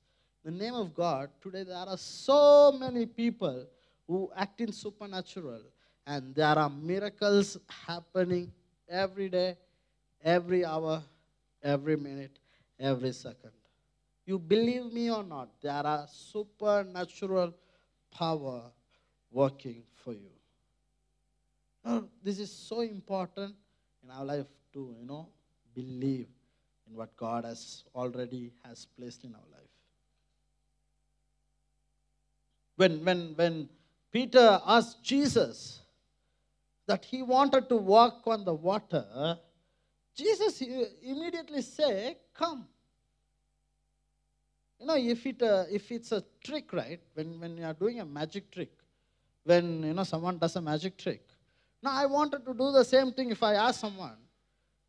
the 0.43 0.51
name 0.51 0.73
of 0.73 0.93
God, 0.93 1.29
today 1.41 1.63
there 1.63 1.75
are 1.75 1.97
so 1.97 2.71
many 2.71 3.05
people 3.05 3.67
who 4.07 4.29
act 4.35 4.59
in 4.61 4.71
supernatural, 4.71 5.61
and 6.05 6.35
there 6.35 6.57
are 6.57 6.69
miracles 6.69 7.57
happening 7.87 8.51
every 8.89 9.29
day, 9.29 9.55
every 10.23 10.65
hour, 10.65 11.03
every 11.63 11.95
minute, 11.95 12.39
every 12.79 13.11
second. 13.11 13.51
You 14.25 14.39
believe 14.39 14.91
me 14.91 15.11
or 15.11 15.23
not, 15.23 15.49
there 15.61 15.85
are 15.85 16.05
supernatural 16.11 17.53
power 18.11 18.63
working 19.31 19.83
for 20.03 20.13
you. 20.13 20.31
Now, 21.83 22.03
this 22.23 22.39
is 22.39 22.51
so 22.51 22.81
important 22.81 23.55
in 24.03 24.11
our 24.11 24.23
life 24.23 24.47
to, 24.73 24.95
you 25.00 25.05
know, 25.05 25.29
believe 25.73 26.27
in 26.88 26.95
what 26.95 27.15
God 27.17 27.45
has 27.45 27.83
already 27.95 28.51
has 28.63 28.85
placed 28.85 29.23
in 29.23 29.33
our 29.33 29.50
life. 29.51 29.61
When, 32.75 33.03
when, 33.03 33.33
when 33.35 33.69
Peter 34.11 34.59
asked 34.65 35.03
Jesus 35.03 35.81
that 36.88 37.05
he 37.05 37.21
wanted 37.21 37.69
to 37.69 37.75
walk 37.77 38.21
on 38.25 38.43
the 38.43 38.53
water, 38.53 39.38
Jesus 40.15 40.61
immediately 40.61 41.61
said, 41.61 42.17
Come. 42.33 42.67
You 44.79 44.88
know, 44.88 44.95
if, 44.95 45.25
it, 45.27 45.41
uh, 45.43 45.65
if 45.71 45.91
it's 45.91 46.11
a 46.11 46.23
trick, 46.43 46.73
right, 46.73 47.00
when, 47.13 47.39
when 47.39 47.57
you 47.57 47.65
are 47.65 47.73
doing 47.73 48.00
a 48.00 48.05
magic 48.05 48.50
trick, 48.50 48.71
when, 49.43 49.83
you 49.83 49.93
know, 49.93 50.03
someone 50.03 50.39
does 50.39 50.55
a 50.55 50.61
magic 50.61 50.97
trick. 50.97 51.21
Now, 51.83 51.93
I 51.93 52.05
wanted 52.05 52.45
to 52.45 52.53
do 52.53 52.71
the 52.71 52.83
same 52.83 53.11
thing 53.11 53.31
if 53.31 53.41
I 53.41 53.55
ask 53.55 53.79
someone. 53.79 54.17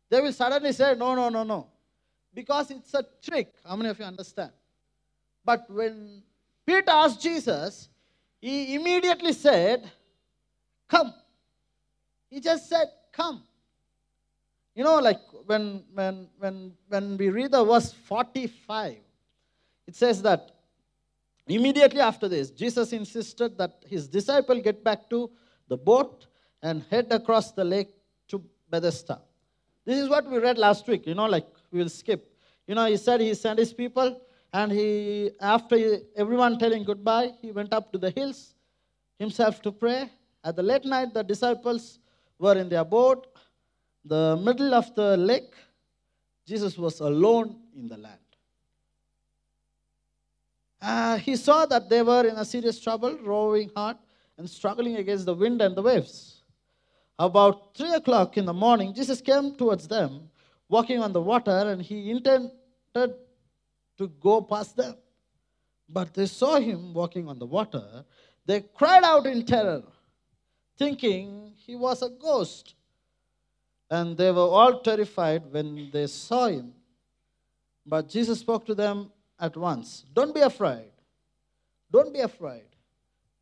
They 0.09 0.21
will 0.21 0.33
suddenly 0.33 0.71
say, 0.73 0.95
no, 0.95 1.15
no, 1.15 1.29
no, 1.29 1.43
no. 1.43 1.67
Because 2.33 2.69
it's 2.69 2.93
a 2.93 3.03
trick. 3.21 3.53
How 3.65 3.75
many 3.75 3.89
of 3.89 3.97
you 3.97 4.05
understand? 4.05 4.51
But 5.43 5.69
when 5.69 6.21
Peter 6.65 6.83
asked 6.89 7.21
Jesus, 7.21 7.89
he 8.39 8.75
immediately 8.75 9.33
said, 9.33 9.89
come. 10.87 11.13
He 12.29 12.39
just 12.39 12.69
said, 12.69 12.87
come. 13.11 13.43
You 14.75 14.83
know, 14.83 14.99
like 14.99 15.21
when, 15.45 15.83
when, 15.93 16.27
when, 16.37 16.73
when 16.87 17.17
we 17.17 17.29
read 17.29 17.51
the 17.51 17.63
verse 17.63 17.91
45, 17.91 18.97
it 19.87 19.95
says 19.95 20.21
that 20.23 20.51
immediately 21.47 21.99
after 21.99 22.27
this, 22.27 22.49
Jesus 22.49 22.93
insisted 22.93 23.57
that 23.57 23.83
his 23.87 24.07
disciple 24.07 24.59
get 24.61 24.83
back 24.83 25.09
to 25.09 25.29
the 25.67 25.77
boat 25.77 26.27
and 26.63 26.83
head 26.89 27.07
across 27.11 27.51
the 27.51 27.63
lake 27.63 27.89
to 28.29 28.41
Bethsaida. 28.71 29.21
This 29.85 29.99
is 29.99 30.09
what 30.09 30.25
we 30.31 30.37
read 30.39 30.57
last 30.57 30.87
week, 30.87 31.05
you 31.05 31.13
know, 31.13 31.25
like 31.25 31.45
we 31.71 31.79
will 31.79 31.89
skip. 31.89 32.33
You 32.65 32.75
know, 32.75 32.85
he 32.85 32.97
said 32.97 33.19
he 33.19 33.33
sent 33.33 33.59
his 33.59 33.73
people, 33.73 34.21
and 34.53 34.71
he, 34.71 35.31
after 35.41 35.99
everyone 36.15 36.57
telling 36.57 36.85
goodbye, 36.85 37.31
he 37.41 37.51
went 37.51 37.73
up 37.73 37.91
to 37.91 37.97
the 37.97 38.11
hills 38.11 38.55
himself 39.19 39.61
to 39.63 39.71
pray. 39.71 40.09
At 40.43 40.55
the 40.55 40.63
late 40.63 40.85
night, 40.85 41.13
the 41.13 41.23
disciples 41.23 41.99
were 42.39 42.57
in 42.57 42.69
their 42.69 42.85
boat, 42.85 43.27
the 44.05 44.37
middle 44.37 44.73
of 44.73 44.93
the 44.95 45.17
lake. 45.17 45.53
Jesus 46.47 46.77
was 46.77 47.01
alone 47.01 47.57
in 47.75 47.87
the 47.87 47.97
land. 47.97 48.19
Uh, 50.81 51.17
he 51.17 51.35
saw 51.35 51.65
that 51.65 51.89
they 51.89 52.01
were 52.01 52.25
in 52.27 52.35
a 52.35 52.45
serious 52.45 52.79
trouble, 52.79 53.17
rowing 53.23 53.69
hard 53.75 53.97
and 54.37 54.49
struggling 54.49 54.97
against 54.97 55.25
the 55.25 55.33
wind 55.33 55.61
and 55.61 55.75
the 55.75 55.81
waves. 55.81 56.42
About 57.17 57.75
three 57.75 57.93
o'clock 57.93 58.37
in 58.37 58.45
the 58.45 58.53
morning, 58.53 58.93
Jesus 58.93 59.21
came 59.21 59.55
towards 59.55 59.87
them, 59.87 60.29
walking 60.67 60.99
on 60.99 61.13
the 61.13 61.21
water, 61.21 61.51
and 61.51 61.81
he 61.81 62.09
intended 62.09 62.51
to 62.95 64.07
go 64.19 64.41
past 64.41 64.75
them. 64.75 64.95
But 65.87 66.13
they 66.13 66.25
saw 66.25 66.59
him 66.59 66.93
walking 66.93 67.27
on 67.27 67.37
the 67.37 67.45
water. 67.45 68.03
They 68.45 68.61
cried 68.61 69.03
out 69.03 69.25
in 69.25 69.45
terror, 69.45 69.83
thinking 70.77 71.53
he 71.55 71.75
was 71.75 72.01
a 72.01 72.09
ghost. 72.09 72.73
And 73.89 74.17
they 74.17 74.31
were 74.31 74.41
all 74.41 74.79
terrified 74.79 75.43
when 75.51 75.91
they 75.91 76.07
saw 76.07 76.47
him. 76.47 76.73
But 77.85 78.09
Jesus 78.09 78.39
spoke 78.39 78.65
to 78.65 78.75
them 78.75 79.11
at 79.39 79.55
once 79.57 80.05
Don't 80.13 80.33
be 80.33 80.41
afraid. 80.41 80.89
Don't 81.91 82.11
be 82.11 82.21
afraid. 82.21 82.65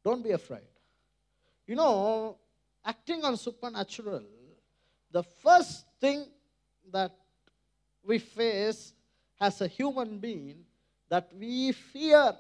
Don't 0.04 0.24
be 0.24 0.32
afraid. 0.32 0.68
You 1.68 1.76
know, 1.76 2.38
acting 2.86 3.24
on 3.24 3.38
supernatural, 3.38 4.24
the 5.12 5.24
first 5.24 5.86
thing 6.00 6.26
that 6.92 7.12
we 8.04 8.18
face 8.18 8.94
as 9.40 9.62
a 9.62 9.68
human 9.68 10.18
being 10.18 10.64
that 11.10 11.30
we 11.38 11.72
fear. 11.72 12.34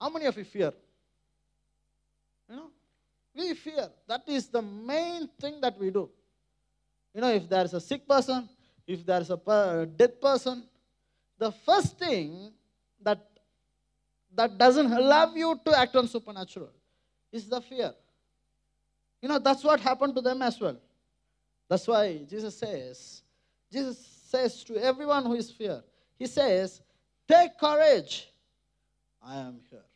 How 0.00 0.10
many 0.10 0.26
of 0.26 0.36
you 0.36 0.44
fear? 0.44 0.72
You 2.48 2.56
know, 2.56 2.70
we 3.34 3.54
fear. 3.54 3.88
That 4.08 4.22
is 4.26 4.48
the 4.48 4.60
main 4.60 5.28
thing 5.40 5.60
that 5.60 5.78
we 5.78 5.90
do. 5.90 6.10
You 7.14 7.20
know, 7.20 7.30
if 7.30 7.48
there 7.48 7.64
is 7.64 7.74
a 7.74 7.80
sick 7.80 8.06
person, 8.08 8.48
if 8.86 9.06
there 9.06 9.20
is 9.20 9.30
a 9.30 9.86
dead 9.96 10.20
person, 10.20 10.64
the 11.38 11.52
first 11.52 11.98
thing 11.98 12.52
that 13.00 13.20
that 14.34 14.58
doesn't 14.58 14.92
allow 14.92 15.32
you 15.34 15.58
to 15.64 15.78
act 15.78 15.94
on 15.94 16.08
supernatural 16.08 16.70
is 17.30 17.48
the 17.48 17.60
fear. 17.60 17.94
You 19.24 19.28
know, 19.28 19.38
that's 19.38 19.64
what 19.64 19.80
happened 19.80 20.14
to 20.16 20.20
them 20.20 20.42
as 20.42 20.60
well. 20.60 20.76
That's 21.66 21.88
why 21.88 22.26
Jesus 22.28 22.58
says, 22.58 23.22
Jesus 23.72 23.96
says 24.28 24.62
to 24.64 24.76
everyone 24.76 25.24
who 25.24 25.32
is 25.32 25.50
fear, 25.50 25.82
He 26.18 26.26
says, 26.26 26.82
Take 27.26 27.58
courage. 27.58 28.28
I 29.24 29.36
am 29.36 29.60
here. 29.70 29.86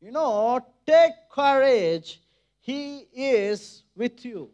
You 0.00 0.12
know, 0.12 0.64
take 0.86 1.14
courage. 1.34 2.20
He 2.60 3.08
is 3.12 3.82
with 3.96 4.24
you. 4.24 4.50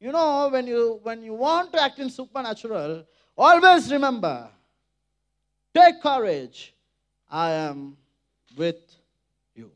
You 0.00 0.10
know, 0.10 0.48
when 0.48 0.66
you 0.66 0.98
when 1.04 1.22
you 1.22 1.34
want 1.34 1.72
to 1.74 1.80
act 1.80 2.00
in 2.00 2.10
supernatural, 2.10 3.06
always 3.38 3.92
remember, 3.92 4.48
take 5.72 6.02
courage. 6.02 6.74
I 7.30 7.52
am 7.52 7.96
with 8.56 8.82
you. 9.54 9.70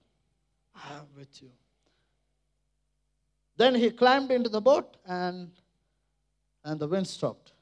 I 0.75 0.95
am 0.95 1.07
with 1.17 1.41
you. 1.41 1.53
Then 3.57 3.75
he 3.75 3.91
climbed 3.91 4.31
into 4.31 4.49
the 4.49 4.61
boat 4.61 4.97
and 5.07 5.51
and 6.65 6.81
the 6.81 6.89
wind 6.89 7.07
stopped. 7.07 7.53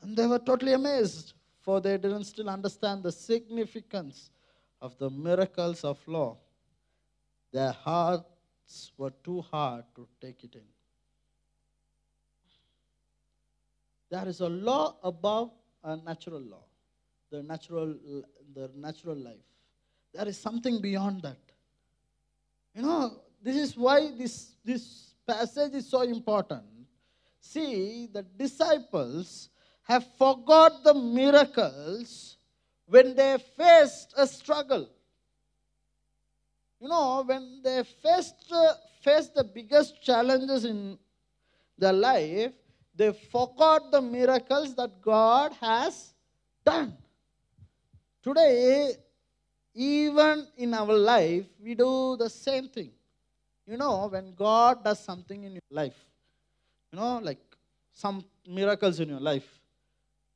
And 0.00 0.16
they 0.16 0.26
were 0.26 0.38
totally 0.38 0.74
amazed, 0.74 1.32
for 1.60 1.80
they 1.80 1.98
didn't 1.98 2.24
still 2.24 2.48
understand 2.48 3.02
the 3.02 3.10
significance 3.10 4.30
of 4.80 4.96
the 4.98 5.10
miracles 5.10 5.82
of 5.82 5.98
law. 6.06 6.36
Their 7.52 7.72
hearts 7.72 8.92
were 8.96 9.12
too 9.24 9.42
hard 9.42 9.84
to 9.96 10.06
take 10.20 10.44
it 10.44 10.54
in. 10.54 10.62
There 14.08 14.28
is 14.28 14.40
a 14.40 14.48
law 14.48 14.96
above 15.02 15.50
a 15.82 15.96
natural 15.96 16.40
law, 16.40 16.64
the 17.30 17.42
natural, 17.42 17.96
the 18.54 18.70
natural 18.76 19.16
life. 19.16 19.42
There 20.14 20.28
is 20.28 20.38
something 20.38 20.80
beyond 20.80 21.22
that. 21.22 21.40
You 22.74 22.82
know, 22.82 23.20
this 23.42 23.56
is 23.56 23.76
why 23.76 24.10
this, 24.16 24.56
this 24.64 25.14
passage 25.26 25.74
is 25.74 25.88
so 25.88 26.02
important. 26.02 26.64
See, 27.40 28.08
the 28.12 28.22
disciples 28.22 29.50
have 29.84 30.04
forgot 30.18 30.82
the 30.82 30.94
miracles 30.94 32.36
when 32.86 33.14
they 33.14 33.38
faced 33.56 34.14
a 34.16 34.26
struggle. 34.26 34.88
You 36.80 36.88
know, 36.88 37.22
when 37.24 37.62
they 37.62 37.82
faced, 38.02 38.50
uh, 38.52 38.74
faced 39.02 39.34
the 39.34 39.44
biggest 39.44 40.02
challenges 40.02 40.64
in 40.64 40.98
their 41.78 41.92
life, 41.92 42.52
they 42.94 43.12
forgot 43.12 43.90
the 43.90 44.00
miracles 44.00 44.74
that 44.74 45.00
God 45.00 45.52
has 45.60 46.14
done. 46.64 46.96
Today, 48.22 48.94
even 49.74 50.46
in 50.56 50.74
our 50.74 50.92
life, 50.94 51.44
we 51.62 51.74
do 51.74 52.16
the 52.16 52.28
same 52.28 52.68
thing. 52.68 52.90
You 53.66 53.76
know, 53.76 54.06
when 54.06 54.32
God 54.34 54.84
does 54.84 55.00
something 55.00 55.42
in 55.42 55.52
your 55.52 55.70
life, 55.70 55.96
you 56.92 56.98
know, 56.98 57.18
like 57.18 57.40
some 57.92 58.24
miracles 58.48 59.00
in 59.00 59.08
your 59.08 59.20
life, 59.20 59.46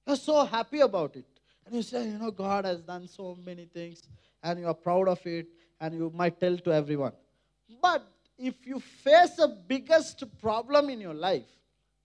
you're 0.07 0.17
so 0.17 0.45
happy 0.45 0.81
about 0.81 1.15
it. 1.15 1.27
And 1.65 1.75
you 1.77 1.83
say, 1.83 2.07
you 2.07 2.19
know, 2.19 2.31
God 2.31 2.65
has 2.65 2.81
done 2.81 3.07
so 3.07 3.39
many 3.45 3.67
things, 3.67 4.03
and 4.43 4.59
you 4.59 4.67
are 4.67 4.75
proud 4.75 5.07
of 5.07 5.25
it, 5.27 5.47
and 5.81 5.95
you 5.95 6.13
might 6.15 6.41
tell 6.41 6.57
to 6.57 6.73
everyone. 6.73 7.13
But 7.81 8.05
if 8.37 8.67
you 8.67 8.81
face 8.81 9.39
a 9.39 9.47
biggest 9.47 10.25
problem 10.41 10.91
in 10.91 11.01
your 11.01 11.15
life, 11.15 11.47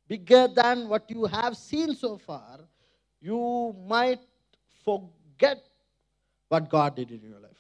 bigger 0.08 0.48
than 0.48 0.88
what 0.88 1.10
you 1.10 1.26
have 1.26 1.58
seen 1.58 1.96
so 1.96 2.18
far, 2.18 2.60
you 3.20 3.76
might 3.88 4.20
forget 4.84 5.64
what 6.50 6.70
God 6.70 6.96
did 6.96 7.10
in 7.10 7.22
your 7.22 7.40
life. 7.40 7.52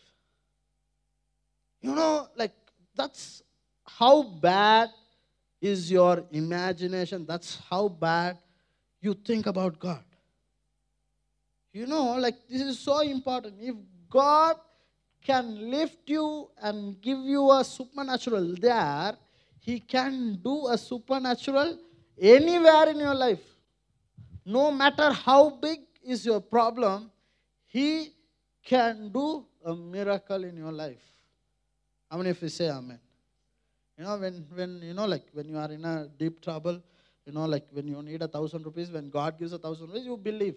You 1.81 1.95
know, 1.95 2.27
like 2.35 2.53
that's 2.95 3.41
how 3.87 4.23
bad 4.23 4.89
is 5.61 5.91
your 5.91 6.23
imagination. 6.31 7.25
That's 7.25 7.59
how 7.69 7.87
bad 7.87 8.37
you 9.01 9.13
think 9.13 9.45
about 9.45 9.79
God. 9.79 10.03
You 11.71 11.87
know, 11.87 12.15
like 12.15 12.35
this 12.49 12.61
is 12.61 12.79
so 12.79 13.01
important. 13.01 13.55
If 13.59 13.75
God 14.09 14.57
can 15.21 15.71
lift 15.71 16.09
you 16.09 16.49
and 16.61 17.01
give 17.01 17.19
you 17.19 17.51
a 17.51 17.63
supernatural 17.63 18.55
there, 18.59 19.15
He 19.59 19.79
can 19.79 20.39
do 20.43 20.67
a 20.67 20.77
supernatural 20.77 21.77
anywhere 22.19 22.89
in 22.89 22.99
your 22.99 23.15
life. 23.15 23.43
No 24.45 24.71
matter 24.71 25.11
how 25.11 25.49
big 25.49 25.79
is 26.03 26.25
your 26.25 26.39
problem, 26.39 27.11
He 27.65 28.13
can 28.63 29.11
do 29.11 29.45
a 29.65 29.75
miracle 29.75 30.43
in 30.43 30.55
your 30.57 30.71
life. 30.71 31.03
How 32.09 32.17
many 32.17 32.29
of 32.29 32.41
you 32.41 32.49
say 32.49 32.69
Amen? 32.69 32.99
You 33.97 34.03
know, 34.03 34.17
when, 34.17 34.45
when 34.53 34.81
you 34.81 34.93
know, 34.93 35.05
like 35.05 35.25
when 35.31 35.47
you 35.47 35.57
are 35.57 35.71
in 35.71 35.85
a 35.85 36.07
deep 36.17 36.41
trouble, 36.41 36.81
you 37.25 37.33
know, 37.33 37.45
like 37.45 37.65
when 37.71 37.87
you 37.87 38.01
need 38.03 38.21
a 38.21 38.27
thousand 38.27 38.65
rupees, 38.65 38.91
when 38.91 39.09
God 39.09 39.39
gives 39.39 39.53
a 39.53 39.57
thousand 39.57 39.87
rupees, 39.87 40.05
you 40.05 40.17
believe. 40.17 40.55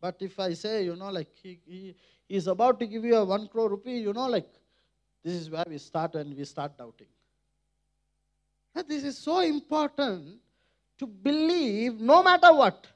But 0.00 0.16
if 0.20 0.38
I 0.40 0.54
say, 0.54 0.84
you 0.84 0.96
know, 0.96 1.10
like 1.10 1.28
he, 1.42 1.60
he, 1.66 1.94
he 2.28 2.36
is 2.36 2.46
about 2.46 2.80
to 2.80 2.86
give 2.86 3.04
you 3.04 3.16
a 3.16 3.24
one 3.24 3.46
crore 3.48 3.68
rupee, 3.70 3.98
you 3.98 4.12
know, 4.12 4.26
like 4.26 4.48
this 5.22 5.34
is 5.34 5.50
where 5.50 5.64
we 5.68 5.78
start 5.78 6.14
and 6.14 6.36
we 6.36 6.44
start 6.44 6.76
doubting. 6.78 7.08
But 8.74 8.88
this 8.88 9.04
is 9.04 9.18
so 9.18 9.40
important 9.40 10.38
to 10.98 11.06
believe 11.06 12.00
no 12.00 12.22
matter 12.22 12.52
what. 12.52 12.86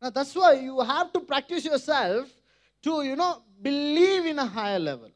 Now 0.00 0.10
that's 0.10 0.34
why 0.34 0.54
you 0.54 0.80
have 0.80 1.12
to 1.12 1.20
practice 1.20 1.64
yourself 1.64 2.28
to, 2.82 3.02
you 3.02 3.16
know, 3.16 3.42
believe 3.60 4.26
in 4.26 4.38
a 4.38 4.46
higher 4.46 4.78
level. 4.78 5.10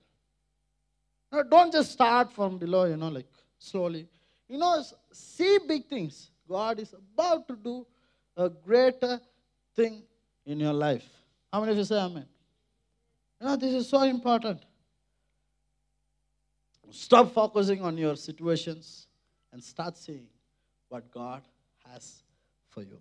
Now, 1.32 1.42
don't 1.42 1.72
just 1.72 1.92
start 1.92 2.30
from 2.30 2.58
below, 2.58 2.84
you 2.84 2.96
know, 2.96 3.08
like 3.08 3.26
slowly. 3.58 4.06
You 4.48 4.58
know, 4.58 4.82
see 5.12 5.58
big 5.66 5.86
things. 5.86 6.30
God 6.46 6.78
is 6.78 6.94
about 6.94 7.48
to 7.48 7.56
do 7.56 7.86
a 8.36 8.50
greater 8.50 9.18
thing 9.74 10.02
in 10.44 10.60
your 10.60 10.74
life. 10.74 11.08
How 11.50 11.60
many 11.60 11.72
of 11.72 11.78
you 11.78 11.84
say 11.84 11.96
amen? 11.96 12.26
You 13.40 13.46
know, 13.46 13.56
this 13.56 13.72
is 13.72 13.88
so 13.88 14.02
important. 14.02 14.60
Stop 16.90 17.32
focusing 17.32 17.80
on 17.80 17.96
your 17.96 18.16
situations 18.16 19.06
and 19.52 19.64
start 19.64 19.96
seeing 19.96 20.26
what 20.90 21.10
God 21.10 21.42
has 21.90 22.22
for 22.68 22.82
you. 22.82 23.00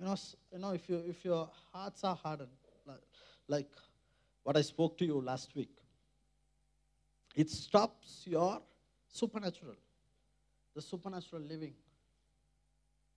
You 0.00 0.06
know, 0.06 0.16
you 0.52 0.58
know 0.58 0.70
if, 0.72 0.88
you, 0.88 1.02
if 1.08 1.24
your 1.24 1.48
hearts 1.72 2.02
are 2.02 2.16
hardened, 2.16 2.50
like, 2.84 2.98
like 3.46 3.70
what 4.42 4.56
I 4.56 4.62
spoke 4.62 4.98
to 4.98 5.04
you 5.04 5.20
last 5.20 5.54
week, 5.54 5.70
it 7.34 7.50
stops 7.50 8.24
your 8.26 8.60
supernatural, 9.08 9.76
the 10.74 10.82
supernatural 10.82 11.42
living. 11.42 11.74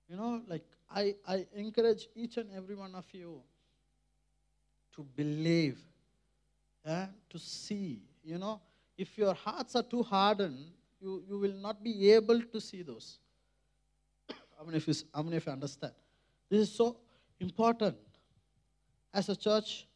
You 0.09 0.17
know, 0.17 0.41
like 0.47 0.63
I, 0.89 1.15
I 1.27 1.45
encourage 1.55 2.07
each 2.15 2.37
and 2.37 2.49
every 2.55 2.75
one 2.75 2.93
of 2.95 3.05
you 3.11 3.41
to 4.95 5.03
believe, 5.15 5.79
yeah, 6.85 7.07
to 7.29 7.39
see. 7.39 8.01
You 8.23 8.37
know, 8.37 8.61
if 8.97 9.17
your 9.17 9.33
hearts 9.33 9.75
are 9.75 9.83
too 9.83 10.03
hardened, 10.03 10.71
you, 11.01 11.23
you 11.27 11.37
will 11.37 11.53
not 11.53 11.83
be 11.83 12.11
able 12.11 12.41
to 12.41 12.61
see 12.61 12.81
those. 12.81 13.19
how, 14.57 14.65
many 14.65 14.77
of 14.77 14.87
you, 14.87 14.93
how 15.13 15.21
many 15.21 15.37
of 15.37 15.45
you 15.45 15.51
understand? 15.51 15.93
This 16.49 16.61
is 16.61 16.75
so 16.75 16.97
important. 17.39 17.97
As 19.13 19.29
a 19.29 19.35
church, 19.35 19.87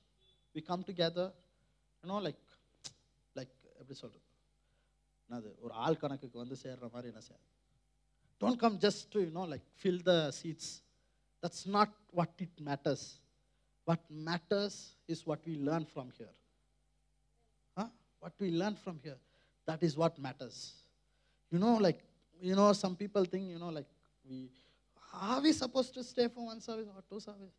we 0.54 0.62
come 0.62 0.84
together, 0.84 1.32
you 2.04 2.10
know, 2.10 2.18
like 2.18 2.36
எப்படி 3.89 3.97
சொல்றது 4.03 4.27
என்னது 5.27 5.51
ஒரு 5.65 5.75
ஆள் 5.87 6.01
கணக்குக்கு 6.03 6.39
வந்து 6.45 6.57
சேர்ற 6.65 6.89
மாதிரி 6.95 7.11
என்ன 7.13 7.23
செய்யாது 7.29 7.45
don't 8.41 8.59
come 8.63 8.79
just 8.85 9.11
to, 9.13 9.19
you 9.21 9.31
know, 9.31 9.45
like 9.53 9.63
fill 9.83 9.99
the 10.09 10.17
seats. 10.39 10.83
That's 11.43 11.67
not 11.67 11.91
what 12.19 12.31
it 12.39 12.55
matters. 12.69 13.03
What 13.89 14.01
matters 14.11 14.75
is 15.13 15.27
what 15.29 15.41
we 15.47 15.55
learn 15.69 15.85
from 15.95 16.11
here. 16.19 16.35
Huh? 17.77 17.89
What 18.21 18.35
we 18.39 18.51
learn 18.51 18.77
from 18.85 18.99
here. 19.03 19.17
That 19.67 19.83
is 19.83 19.97
what 19.97 20.19
matters. 20.19 20.57
You 21.51 21.59
know, 21.59 21.75
like 21.77 22.01
you 22.41 22.55
know, 22.55 22.73
some 22.73 22.97
people 22.97 23.25
think, 23.25 23.49
you 23.49 23.59
know, 23.59 23.69
like 23.69 23.87
we 24.29 24.51
are 25.13 25.41
we 25.41 25.53
supposed 25.53 25.95
to 25.95 26.03
stay 26.03 26.29
for 26.29 26.47
one 26.47 26.61
service 26.61 26.89
or 26.95 27.03
two 27.09 27.21
service? 27.21 27.55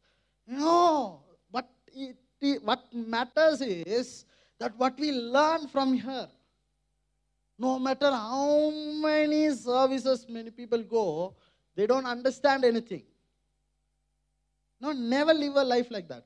No, 0.45 1.21
but 1.51 1.69
it, 1.87 2.17
it, 2.41 2.63
what 2.63 2.81
matters 2.93 3.61
is 3.61 4.25
that 4.60 4.76
what 4.76 4.98
we 5.00 5.10
learn 5.10 5.66
from 5.66 5.98
her, 5.98 6.28
No 7.62 7.78
matter 7.78 8.10
how 8.10 8.70
many 9.04 9.50
services 9.54 10.24
many 10.26 10.50
people 10.50 10.82
go, 10.82 11.34
they 11.76 11.86
don't 11.86 12.06
understand 12.06 12.64
anything. 12.64 13.02
No, 14.80 14.92
never 14.92 15.34
live 15.34 15.56
a 15.56 15.64
life 15.64 15.90
like 15.90 16.08
that. 16.08 16.24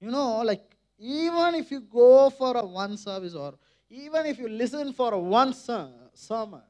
You 0.00 0.12
know, 0.12 0.42
like 0.42 0.76
even 1.00 1.56
if 1.56 1.72
you 1.72 1.80
go 1.80 2.30
for 2.30 2.56
a 2.56 2.64
one 2.64 2.96
service 2.96 3.34
or 3.34 3.54
even 3.90 4.26
if 4.26 4.38
you 4.38 4.48
listen 4.48 4.92
for 4.92 5.14
a 5.14 5.18
one 5.18 5.52
sermon, 5.52 6.62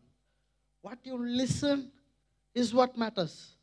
what 0.81 0.99
you 1.03 1.19
listen 1.19 1.91
is 2.55 2.73
what 2.73 2.97
matters. 2.97 3.57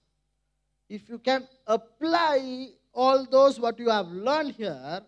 If 0.88 1.10
you 1.10 1.17
can 1.17 1.47
apply 1.65 2.67
all 2.93 3.25
those 3.25 3.60
what 3.60 3.80
you 3.80 3.89
have 3.89 4.10
learned 4.10 4.51
here, 4.51 5.01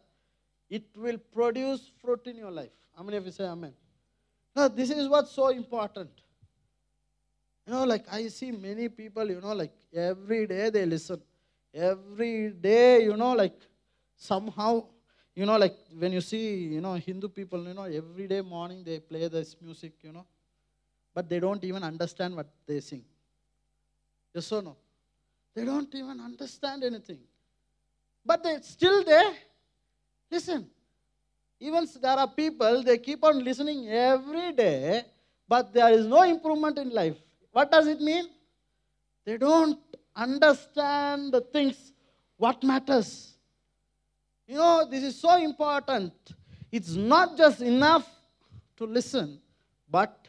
it 0.69 0.84
will 0.95 1.17
produce 1.17 1.91
fruit 2.01 2.21
in 2.25 2.38
your 2.38 2.51
life. 2.51 2.71
How 2.95 3.03
many 3.03 3.17
of 3.17 3.25
you 3.25 3.32
say 3.32 3.45
amen? 3.45 3.73
Now, 4.56 4.67
this 4.67 4.89
is 4.89 5.08
what's 5.08 5.32
so 5.32 5.49
important. 5.49 6.10
You 7.65 7.73
know, 7.73 7.84
like 7.84 8.06
I 8.12 8.27
see 8.27 8.51
many 8.51 8.89
people, 8.89 9.30
you 9.30 9.41
know, 9.41 9.53
like 9.53 9.73
every 9.93 10.47
day 10.47 10.69
they 10.69 10.86
listen. 10.86 11.21
Every 11.73 12.51
day, 12.51 13.03
you 13.03 13.15
know, 13.15 13.34
like 13.34 13.60
somehow, 14.15 14.86
you 15.36 15.45
know, 15.45 15.58
like 15.58 15.75
when 15.97 16.13
you 16.13 16.21
see, 16.21 16.56
you 16.75 16.82
know, 16.82 16.93
Hindu 16.93 17.27
people, 17.27 17.67
you 17.67 17.73
know, 17.73 17.84
every 17.84 18.27
day 18.27 18.41
morning 18.41 18.84
they 18.84 18.99
play 18.99 19.27
this 19.27 19.56
music, 19.62 19.93
you 20.01 20.12
know, 20.12 20.25
but 21.13 21.30
they 21.30 21.39
don't 21.39 21.63
even 21.63 21.84
understand 21.84 22.36
what 22.36 22.47
they 22.65 22.80
sing. 22.80 23.03
Yes 24.34 24.51
or 24.51 24.62
no? 24.62 24.77
They 25.53 25.65
don't 25.65 25.93
even 25.93 26.19
understand 26.19 26.84
anything. 26.84 27.19
But 28.25 28.43
they're 28.43 28.62
still 28.62 29.03
they 29.03 29.34
listen. 30.32 30.70
Even 31.60 31.88
there 32.02 32.12
are 32.12 32.28
people, 32.28 32.84
they 32.84 32.98
keep 32.98 33.24
on 33.24 33.44
listening 33.44 33.90
every 33.90 34.52
day, 34.52 35.04
but 35.48 35.74
there 35.74 35.92
is 35.92 36.06
no 36.06 36.22
improvement 36.22 36.78
in 36.78 36.90
life. 36.90 37.18
What 37.52 37.72
does 37.72 37.88
it 37.88 38.00
mean? 38.00 38.28
They 39.26 39.38
don't 39.38 39.80
understand 40.16 41.34
the 41.34 41.42
things, 41.42 41.94
what 42.38 42.63
matters. 42.63 43.34
You 44.48 44.56
know, 44.56 44.88
this 44.90 45.04
is 45.04 45.20
so 45.20 45.38
important. 45.38 46.13
It's 46.72 46.94
not 46.94 47.36
just 47.38 47.62
enough 47.62 48.08
to 48.78 48.86
listen, 48.86 49.40
but 49.90 50.28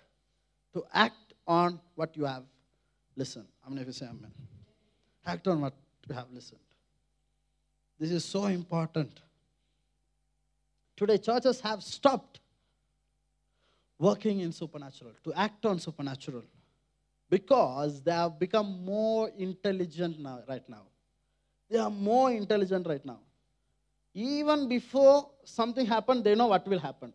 to 0.73 0.85
act 0.93 1.35
on 1.47 1.79
what 1.95 2.17
you 2.17 2.25
have 2.25 2.45
listened. 3.17 3.47
How 3.63 3.69
many 3.71 3.83
of 3.83 3.89
you 3.89 3.93
say 3.93 4.07
amen? 4.07 4.33
Act 5.27 5.47
on 5.49 5.61
what 5.61 5.75
you 6.09 6.15
have 6.15 6.27
listened. 6.33 6.61
This 7.99 8.11
is 8.11 8.25
so 8.25 8.47
important. 8.47 9.21
Today, 10.99 11.17
churches 11.17 11.61
have 11.61 11.81
stopped 11.85 12.41
working 14.01 14.41
in 14.41 14.51
supernatural, 14.51 15.13
to 15.23 15.33
act 15.33 15.65
on 15.65 15.79
supernatural, 15.79 16.43
because 17.31 18.03
they 18.03 18.11
have 18.11 18.37
become 18.37 18.85
more 18.85 19.31
intelligent 19.39 20.19
now, 20.19 20.41
right 20.49 20.69
now. 20.69 20.83
They 21.71 21.79
are 21.79 21.91
more 21.91 22.33
intelligent 22.33 22.85
right 22.89 23.05
now. 23.05 23.21
Even 24.13 24.69
before 24.69 25.31
something 25.45 25.87
happened, 25.87 26.25
they 26.25 26.35
know 26.35 26.49
what 26.49 26.67
will 26.67 26.81
happen. 26.81 27.13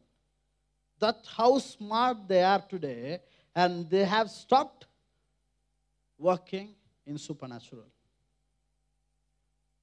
That's 0.97 1.27
how 1.27 1.57
smart 1.57 2.25
they 2.25 2.41
are 2.41 2.61
today, 2.61 3.19
and 3.53 3.89
they 3.89 4.05
have 4.05 4.29
stopped 4.29 4.85
working 6.17 6.73
in 7.05 7.17
supernatural. 7.17 7.87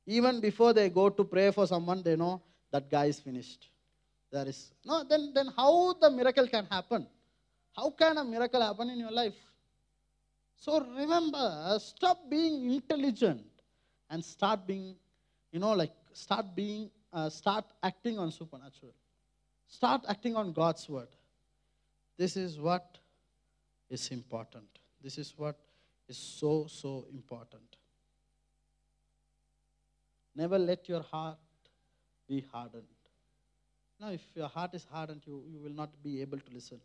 Even 0.07 0.41
before 0.41 0.73
they 0.73 0.89
go 0.89 1.11
to 1.11 1.23
pray 1.23 1.51
for 1.51 1.67
someone, 1.67 2.03
they 2.03 2.17
know 2.17 2.41
that 2.71 2.91
guy 2.91 3.05
is 3.05 3.21
finished. 3.21 3.67
There 4.31 4.47
is 4.47 4.73
no 4.85 5.05
then 5.05 5.33
then 5.35 5.49
how 5.57 5.95
the 5.95 6.11
miracle 6.11 6.47
can 6.47 6.66
happen? 6.66 7.07
How 7.77 7.90
can 7.90 8.19
a 8.19 8.25
miracle 8.25 8.62
happen 8.62 8.90
in 8.90 8.99
your 8.99 9.11
life? 9.11 9.35
So 10.57 10.81
remember, 10.81 11.79
stop 11.81 12.29
being 12.29 12.71
intelligent 12.71 13.47
and 14.11 14.23
start 14.23 14.66
being, 14.66 14.95
you 15.51 15.59
know, 15.59 15.73
like 15.73 15.93
start 16.12 16.55
being 16.55 16.90
uh, 17.12 17.31
start 17.31 17.64
acting 17.83 18.19
on 18.19 18.31
supernatural. 18.31 18.95
Start 19.66 20.03
acting 20.09 20.37
on 20.37 20.53
God's 20.53 20.88
word. 20.88 21.09
This 22.19 22.37
is 22.37 22.59
what 22.59 22.99
is 23.88 24.09
important. 24.09 24.66
This 25.03 25.16
is 25.16 25.33
what 25.37 25.57
is 26.09 26.19
so, 26.19 26.66
so 26.69 27.07
important. 27.12 27.77
Never 30.35 30.59
let 30.59 30.88
your 30.88 31.03
heart 31.03 31.38
be 32.29 32.45
hardened. 32.53 32.85
Now, 34.01 34.11
if 34.11 34.23
your 34.35 34.49
heart 34.49 34.75
is 34.75 34.87
hardened, 34.91 35.23
you, 35.27 35.45
you 35.47 35.59
will 35.59 35.75
not 35.75 35.91
be 36.03 36.21
able 36.23 36.39
to 36.39 36.53
listen. 36.53 36.81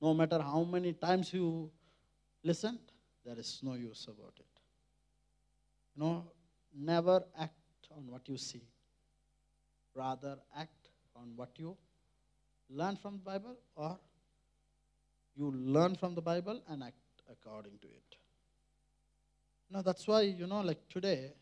No 0.00 0.14
matter 0.14 0.40
how 0.40 0.64
many 0.64 0.92
times 0.92 1.32
you 1.32 1.70
listen, 2.42 2.78
there 3.24 3.38
is 3.38 3.60
no 3.62 3.74
use 3.74 4.06
about 4.08 4.32
it. 4.38 4.46
You 5.94 6.04
know, 6.04 6.24
never 6.74 7.22
act 7.38 7.88
on 7.94 8.06
what 8.08 8.28
you 8.28 8.36
see 8.36 8.62
rather 9.94 10.36
act 10.56 10.90
on 11.14 11.32
what 11.36 11.50
you 11.56 11.76
learn 12.68 12.96
from 12.96 13.14
the 13.14 13.30
Bible 13.30 13.56
or 13.76 13.98
you 15.36 15.52
learn 15.52 15.94
from 15.94 16.14
the 16.14 16.22
Bible 16.22 16.60
and 16.68 16.82
act 16.82 16.96
according 17.30 17.78
to 17.80 17.86
it. 17.86 18.16
Now 19.70 19.82
that's 19.82 20.06
why, 20.06 20.22
you 20.22 20.46
know, 20.46 20.60
like 20.60 20.88
today, 20.88 21.32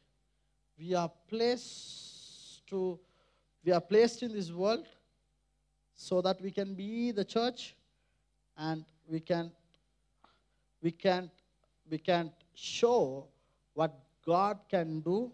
we 0.79 0.95
are 0.95 1.11
placed 1.29 2.67
to 2.69 2.99
we 3.65 3.73
are 3.73 3.81
placed 3.81 4.23
in 4.23 4.33
this 4.33 4.51
world 4.51 4.87
so 6.03 6.21
that 6.21 6.41
we 6.43 6.51
can 6.51 6.75
be 6.75 7.13
the 7.13 7.25
church 7.25 7.77
and 8.57 8.85
we 9.09 9.21
can 9.21 9.53
we 10.83 10.91
can 10.91 11.31
we 11.89 11.99
can 11.99 12.33
show 12.55 13.29
what 13.75 13.93
God 14.27 14.59
can 14.69 15.01
do 15.01 15.31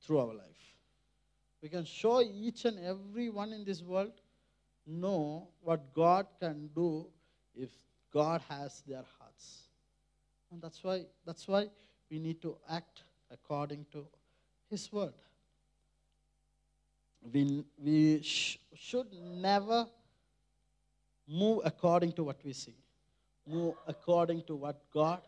through 0.00 0.20
our 0.20 0.34
life. 0.34 0.64
We 1.62 1.68
can 1.68 1.84
show 1.84 2.22
each 2.22 2.64
and 2.64 2.78
every 2.78 3.28
one 3.28 3.52
in 3.52 3.62
this 3.64 3.82
world 3.82 4.12
know 4.86 5.48
what 5.60 5.92
God 5.92 6.26
can 6.40 6.70
do 6.74 7.06
if 7.54 7.68
God 8.10 8.40
has 8.48 8.82
their 8.86 9.04
hearts. 9.18 9.64
And 10.50 10.62
that's 10.62 10.82
why 10.82 11.04
that's 11.26 11.46
why 11.46 11.66
we 12.10 12.18
need 12.18 12.40
to 12.40 12.56
act 12.70 13.02
according 13.30 13.84
to 13.92 14.06
his 14.70 14.90
word. 14.90 15.12
We, 17.22 17.64
we 17.78 18.22
sh- 18.22 18.58
should 18.74 19.12
never 19.12 19.86
move 21.28 21.60
according 21.64 22.12
to 22.12 22.24
what 22.24 22.36
we 22.44 22.52
see. 22.52 22.76
Move 23.46 23.74
according 23.86 24.42
to 24.44 24.56
what 24.56 24.80
God 24.92 25.20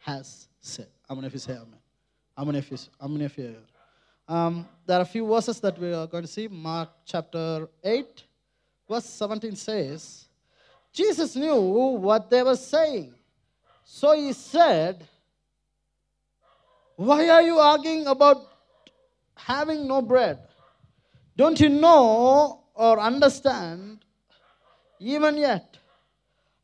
has 0.00 0.48
said. 0.60 0.88
How 1.08 1.14
many 1.14 1.26
of 1.26 1.32
you 1.32 1.38
say 1.38 1.52
amen? 1.52 1.80
How 2.36 2.44
many 2.44 2.58
of 2.58 2.70
you, 2.70 2.78
how 3.00 3.08
many 3.08 3.24
of 3.24 3.36
you 3.36 3.56
um, 4.30 4.68
there 4.86 4.96
are 4.96 5.02
a 5.02 5.06
few 5.06 5.26
verses 5.26 5.58
that 5.58 5.76
we 5.76 5.92
are 5.92 6.06
going 6.06 6.22
to 6.22 6.30
see. 6.30 6.46
Mark 6.46 6.90
chapter 7.04 7.66
8, 7.82 8.22
verse 8.88 9.04
17 9.04 9.56
says, 9.56 10.28
Jesus 10.92 11.34
knew 11.34 11.56
what 11.56 12.30
they 12.30 12.40
were 12.44 12.54
saying. 12.54 13.12
So 13.82 14.12
he 14.12 14.32
said, 14.32 15.04
Why 16.94 17.28
are 17.28 17.42
you 17.42 17.58
arguing 17.58 18.06
about 18.06 18.46
having 19.34 19.88
no 19.88 20.00
bread? 20.00 20.38
Don't 21.36 21.58
you 21.60 21.68
know 21.68 22.64
or 22.74 23.00
understand 23.00 24.04
even 24.98 25.36
yet? 25.36 25.76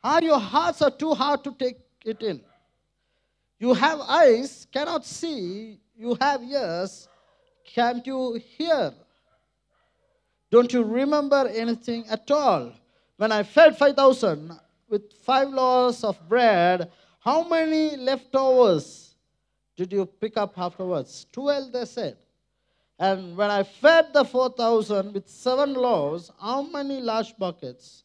Are 0.02 0.22
your 0.22 0.38
hearts 0.38 0.82
are 0.82 0.90
too 0.90 1.14
hard 1.14 1.42
to 1.44 1.54
take 1.58 1.78
it 2.04 2.22
in? 2.22 2.40
You 3.58 3.72
have 3.74 4.00
eyes, 4.00 4.66
cannot 4.72 5.04
see, 5.04 5.80
you 5.96 6.16
have 6.20 6.42
ears, 6.42 7.08
can't 7.64 8.06
you 8.06 8.34
hear? 8.34 8.92
Don't 10.50 10.72
you 10.72 10.84
remember 10.84 11.50
anything 11.52 12.06
at 12.08 12.30
all? 12.30 12.72
When 13.16 13.32
I 13.32 13.42
fed 13.42 13.76
5,000 13.76 14.52
with 14.88 15.12
five 15.24 15.48
loaves 15.48 16.04
of 16.04 16.16
bread, 16.28 16.90
how 17.18 17.48
many 17.48 17.96
leftovers 17.96 19.16
did 19.76 19.92
you 19.92 20.06
pick 20.06 20.36
up 20.36 20.56
afterwards? 20.58 21.26
Twelve, 21.32 21.72
they 21.72 21.84
said. 21.84 22.16
And 22.98 23.36
when 23.36 23.50
I 23.50 23.62
fed 23.62 24.12
the 24.14 24.24
4,000 24.24 25.12
with 25.12 25.28
seven 25.28 25.74
loaves, 25.74 26.30
how 26.40 26.62
many 26.62 27.00
large 27.00 27.36
buckets 27.36 28.04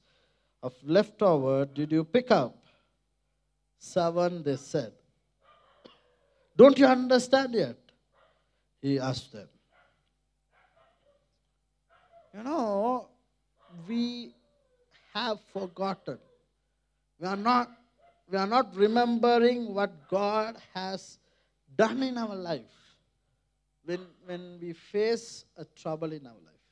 of 0.61 0.73
leftover 0.83 1.65
did 1.65 1.91
you 1.91 2.03
pick 2.03 2.29
up? 2.29 2.57
Seven, 3.77 4.43
they 4.43 4.57
said. 4.57 4.91
Don't 6.57 6.77
you 6.77 6.85
understand 6.85 7.53
yet? 7.53 7.77
He 8.81 8.99
asked 8.99 9.31
them. 9.31 9.47
You 12.35 12.43
know, 12.43 13.07
we 13.87 14.33
have 15.13 15.39
forgotten. 15.53 16.19
We 17.19 17.27
are 17.27 17.37
not, 17.37 17.71
we 18.29 18.37
are 18.37 18.47
not 18.47 18.75
remembering 18.75 19.73
what 19.73 20.09
God 20.09 20.57
has 20.73 21.17
done 21.77 22.03
in 22.03 22.17
our 22.17 22.35
life 22.35 22.80
when, 23.85 24.07
when 24.25 24.57
we 24.61 24.73
face 24.73 25.45
a 25.57 25.65
trouble 25.65 26.11
in 26.11 26.25
our 26.25 26.33
life. 26.33 26.65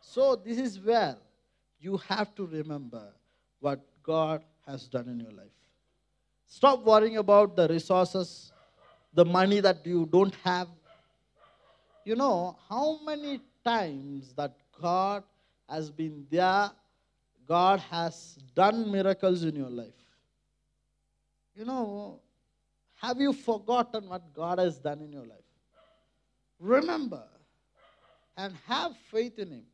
So, 0.00 0.36
this 0.36 0.58
is 0.58 0.78
where 0.80 1.16
you 1.80 1.96
have 2.08 2.34
to 2.34 2.46
remember 2.46 3.12
what 3.60 3.80
God 4.02 4.42
has 4.66 4.86
done 4.88 5.08
in 5.08 5.20
your 5.20 5.32
life. 5.32 5.48
Stop 6.46 6.84
worrying 6.84 7.16
about 7.16 7.56
the 7.56 7.68
resources, 7.68 8.52
the 9.12 9.24
money 9.24 9.60
that 9.60 9.86
you 9.86 10.06
don't 10.06 10.34
have. 10.44 10.68
You 12.04 12.16
know, 12.16 12.56
how 12.68 13.00
many 13.04 13.40
times 13.64 14.34
that 14.34 14.54
God 14.80 15.24
has 15.68 15.90
been 15.90 16.26
there, 16.30 16.70
God 17.46 17.80
has 17.90 18.38
done 18.54 18.90
miracles 18.90 19.42
in 19.44 19.56
your 19.56 19.70
life. 19.70 19.94
You 21.54 21.64
know, 21.64 22.20
have 22.96 23.18
you 23.20 23.32
forgotten 23.32 24.08
what 24.08 24.32
God 24.32 24.58
has 24.58 24.78
done 24.78 25.00
in 25.00 25.12
your 25.12 25.26
life? 25.26 25.43
Remember 26.58 27.24
and 28.36 28.54
have 28.66 28.96
faith 29.10 29.38
in 29.38 29.50
Him. 29.50 29.64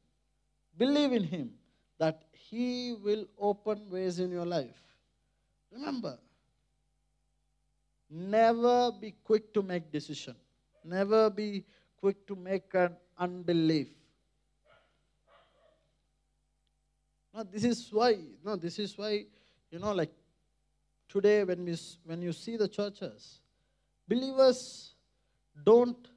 Believe 0.77 1.13
in 1.13 1.25
Him 1.25 1.51
that 1.99 2.23
He 2.33 2.95
will 3.03 3.27
open 3.39 3.89
ways 3.91 4.19
in 4.19 4.31
your 4.31 4.47
life. 4.47 4.81
Remember, 5.73 6.19
never 8.11 8.91
be 9.01 9.15
quick 9.25 9.53
to 9.55 9.63
make 9.63 9.93
decision. 9.93 10.35
Never 10.85 11.31
be 11.31 11.65
quick 11.97 12.27
to 12.27 12.35
make 12.35 12.75
an 12.75 12.97
unbelief. 13.19 13.89
No, 17.33 17.45
this 17.45 17.65
is 17.65 17.89
why. 17.93 18.19
No, 18.45 18.57
this 18.57 18.79
is 18.79 18.97
why. 18.99 19.27
You 19.71 19.79
know, 19.79 19.93
like 19.93 20.11
today 21.09 21.45
when 21.45 21.65
we 21.65 21.77
when 22.05 22.23
you 22.23 22.33
see 22.33 22.57
the 22.57 22.67
churches, 22.67 23.41
believers 24.09 24.95
don't 25.65 26.09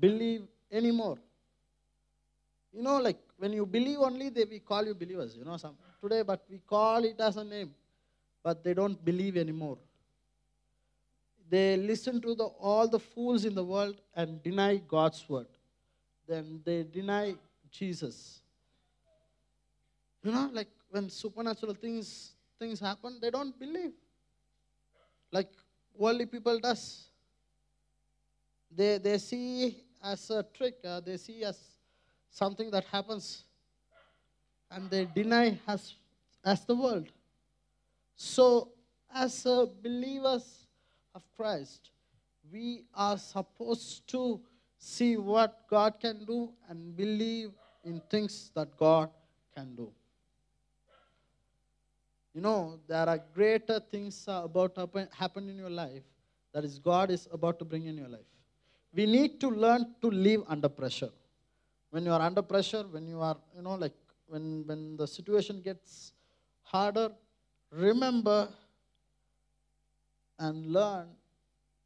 believe 0.00 0.42
anymore. 0.70 1.18
You 2.72 2.82
know, 2.82 2.98
like 2.98 3.18
when 3.38 3.52
you 3.52 3.64
believe 3.64 3.98
only, 3.98 4.28
they 4.28 4.44
we 4.44 4.58
call 4.58 4.84
you 4.84 4.94
believers. 4.94 5.36
You 5.36 5.44
know, 5.44 5.56
some 5.56 5.76
today, 6.02 6.22
but 6.22 6.44
we 6.50 6.58
call 6.58 7.04
it 7.04 7.18
as 7.18 7.36
a 7.36 7.44
name, 7.44 7.74
but 8.42 8.62
they 8.62 8.74
don't 8.74 9.02
believe 9.04 9.36
anymore. 9.36 9.78
They 11.50 11.76
listen 11.76 12.20
to 12.20 12.34
the 12.34 12.44
all 12.44 12.86
the 12.88 12.98
fools 12.98 13.44
in 13.44 13.54
the 13.54 13.64
world 13.64 14.00
and 14.14 14.42
deny 14.42 14.76
God's 14.76 15.26
word. 15.28 15.46
Then 16.26 16.60
they 16.64 16.82
deny 16.82 17.36
Jesus. 17.70 18.42
You 20.22 20.32
know, 20.32 20.50
like 20.52 20.68
when 20.90 21.08
supernatural 21.08 21.74
things 21.74 22.32
things 22.58 22.80
happen, 22.80 23.18
they 23.20 23.30
don't 23.30 23.58
believe. 23.58 23.92
Like 25.32 25.48
worldly 25.96 26.26
people 26.26 26.58
does. 26.60 27.07
They 28.70 28.98
they 28.98 29.18
see 29.18 29.84
as 30.02 30.30
a 30.30 30.42
trick. 30.42 30.76
Uh, 30.84 31.00
they 31.00 31.16
see 31.16 31.42
as 31.44 31.58
something 32.30 32.70
that 32.70 32.84
happens, 32.84 33.44
and 34.70 34.90
they 34.90 35.06
deny 35.06 35.58
as 35.66 35.94
as 36.44 36.64
the 36.64 36.74
world. 36.74 37.08
So, 38.16 38.72
as 39.14 39.46
uh, 39.46 39.66
believers 39.82 40.66
of 41.14 41.22
Christ, 41.36 41.90
we 42.52 42.84
are 42.94 43.18
supposed 43.18 44.06
to 44.08 44.40
see 44.78 45.16
what 45.16 45.66
God 45.68 46.00
can 46.00 46.24
do 46.24 46.52
and 46.68 46.96
believe 46.96 47.50
in 47.84 48.00
things 48.10 48.50
that 48.54 48.76
God 48.76 49.10
can 49.54 49.74
do. 49.74 49.92
You 52.34 52.42
know, 52.42 52.78
there 52.86 53.08
are 53.08 53.20
greater 53.34 53.80
things 53.80 54.24
about 54.28 54.74
to 54.76 55.08
happen 55.12 55.48
in 55.48 55.56
your 55.56 55.70
life 55.70 56.04
that 56.52 56.64
is 56.64 56.78
God 56.78 57.10
is 57.10 57.26
about 57.32 57.58
to 57.58 57.64
bring 57.64 57.86
in 57.86 57.96
your 57.96 58.08
life. 58.08 58.20
We 58.92 59.06
need 59.06 59.40
to 59.40 59.48
learn 59.48 59.94
to 60.00 60.10
live 60.10 60.42
under 60.48 60.68
pressure. 60.68 61.10
When 61.90 62.04
you 62.04 62.12
are 62.12 62.20
under 62.20 62.42
pressure, 62.42 62.84
when 62.90 63.06
you 63.06 63.20
are, 63.20 63.36
you 63.54 63.62
know, 63.62 63.74
like 63.74 63.94
when 64.26 64.66
when 64.66 64.96
the 64.96 65.06
situation 65.06 65.60
gets 65.60 66.12
harder, 66.62 67.10
remember 67.70 68.48
and 70.38 70.66
learn 70.66 71.08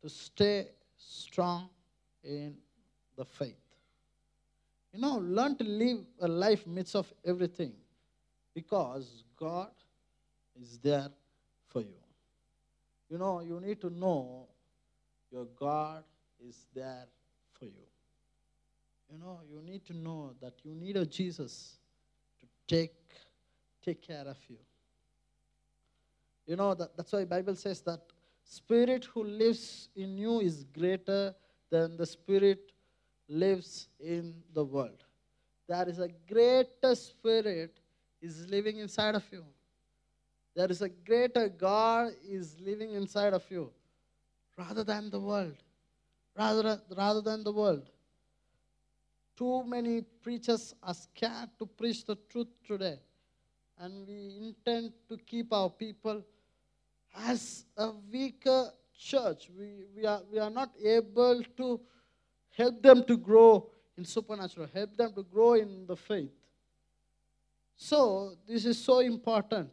to 0.03 0.09
stay 0.09 0.69
strong 0.97 1.69
in 2.23 2.57
the 3.17 3.25
faith. 3.25 3.57
You 4.93 5.01
know, 5.01 5.19
learn 5.19 5.57
to 5.57 5.65
live 5.65 6.01
a 6.21 6.29
life 6.29 6.67
midst 6.67 6.95
of 6.95 7.12
everything 7.25 7.73
because 8.55 9.25
God 9.38 9.71
is 10.61 10.79
there 10.79 11.09
for 11.69 11.81
you. 11.81 11.97
You 13.09 13.19
know, 13.19 13.41
you 13.41 13.61
need 13.61 13.81
to 13.81 13.91
know 13.91 14.49
your 15.31 15.47
God 15.59 16.05
is 16.46 16.66
there 16.74 17.07
for 17.59 17.66
you. 17.66 17.87
You 19.11 19.18
know, 19.18 19.40
you 19.50 19.61
need 19.62 19.85
to 19.87 19.92
know 19.96 20.35
that 20.40 20.55
you 20.64 20.74
need 20.74 20.96
a 20.96 21.05
Jesus 21.05 21.76
to 22.40 22.46
take, 22.66 22.94
take 23.85 24.00
care 24.00 24.26
of 24.26 24.38
you. 24.48 24.57
You 26.46 26.57
know, 26.57 26.74
that, 26.74 26.96
that's 26.96 27.12
why 27.12 27.24
Bible 27.24 27.55
says 27.55 27.81
that 27.83 28.00
spirit 28.42 29.05
who 29.05 29.24
lives 29.24 29.88
in 29.94 30.16
you 30.16 30.40
is 30.40 30.64
greater 30.64 31.35
than 31.70 31.96
the 31.96 32.07
spirit 32.07 32.72
lives 33.28 33.88
in 34.00 34.35
the 34.55 34.64
world. 34.64 35.05
There 35.68 35.88
is 35.88 35.98
a 35.98 36.09
greater 36.28 36.94
spirit 36.94 37.78
is 38.20 38.46
living 38.48 38.78
inside 38.78 39.14
of 39.14 39.24
you. 39.31 39.44
There 40.55 40.70
is 40.70 40.83
a 40.83 40.88
greater 40.88 41.48
God 41.48 42.12
is 42.28 42.57
living 42.61 42.92
inside 42.92 43.33
of 43.33 43.42
you 43.50 43.70
rather 44.59 44.85
than 44.85 45.11
the 45.11 45.20
world. 45.20 45.57
Rather, 46.37 46.81
rather 46.97 47.21
than 47.21 47.45
the 47.45 47.53
world. 47.53 47.88
Too 49.37 49.64
many 49.64 50.03
preachers 50.23 50.75
are 50.83 50.95
scared 50.95 51.51
to 51.59 51.66
preach 51.66 52.05
the 52.05 52.16
truth 52.31 52.49
today. 52.66 52.99
And 53.79 54.07
we 54.07 54.38
intend 54.38 54.92
to 55.09 55.16
keep 55.16 55.53
our 55.53 55.71
people 55.71 56.23
as 57.16 57.64
a 57.77 57.90
weaker 58.11 58.71
church. 58.97 59.51
We, 59.59 59.85
we, 59.97 60.07
are, 60.07 60.23
we 60.31 60.38
are 60.38 60.51
not 60.51 60.71
able 60.83 61.42
to 61.57 61.81
help 62.57 62.83
them 62.83 63.05
to 63.05 63.16
grow 63.16 63.68
in 63.97 64.05
supernatural, 64.05 64.68
help 64.73 64.97
them 64.97 65.12
to 65.14 65.23
grow 65.23 65.55
in 65.55 65.87
the 65.87 65.97
faith. 65.97 66.31
So, 67.77 68.35
this 68.47 68.64
is 68.64 68.83
so 68.83 69.01
important 69.01 69.71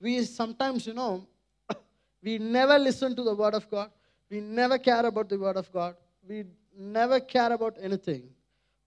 we 0.00 0.24
sometimes, 0.24 0.86
you 0.86 0.94
know, 0.94 1.26
we 2.22 2.38
never 2.38 2.78
listen 2.78 3.14
to 3.14 3.22
the 3.22 3.34
Word 3.34 3.54
of 3.54 3.70
God. 3.70 3.90
We 4.30 4.40
never 4.40 4.78
care 4.78 5.04
about 5.04 5.28
the 5.28 5.38
Word 5.38 5.56
of 5.56 5.70
God. 5.72 5.96
We 6.26 6.44
never 6.78 7.18
care 7.18 7.52
about 7.52 7.76
anything. 7.80 8.28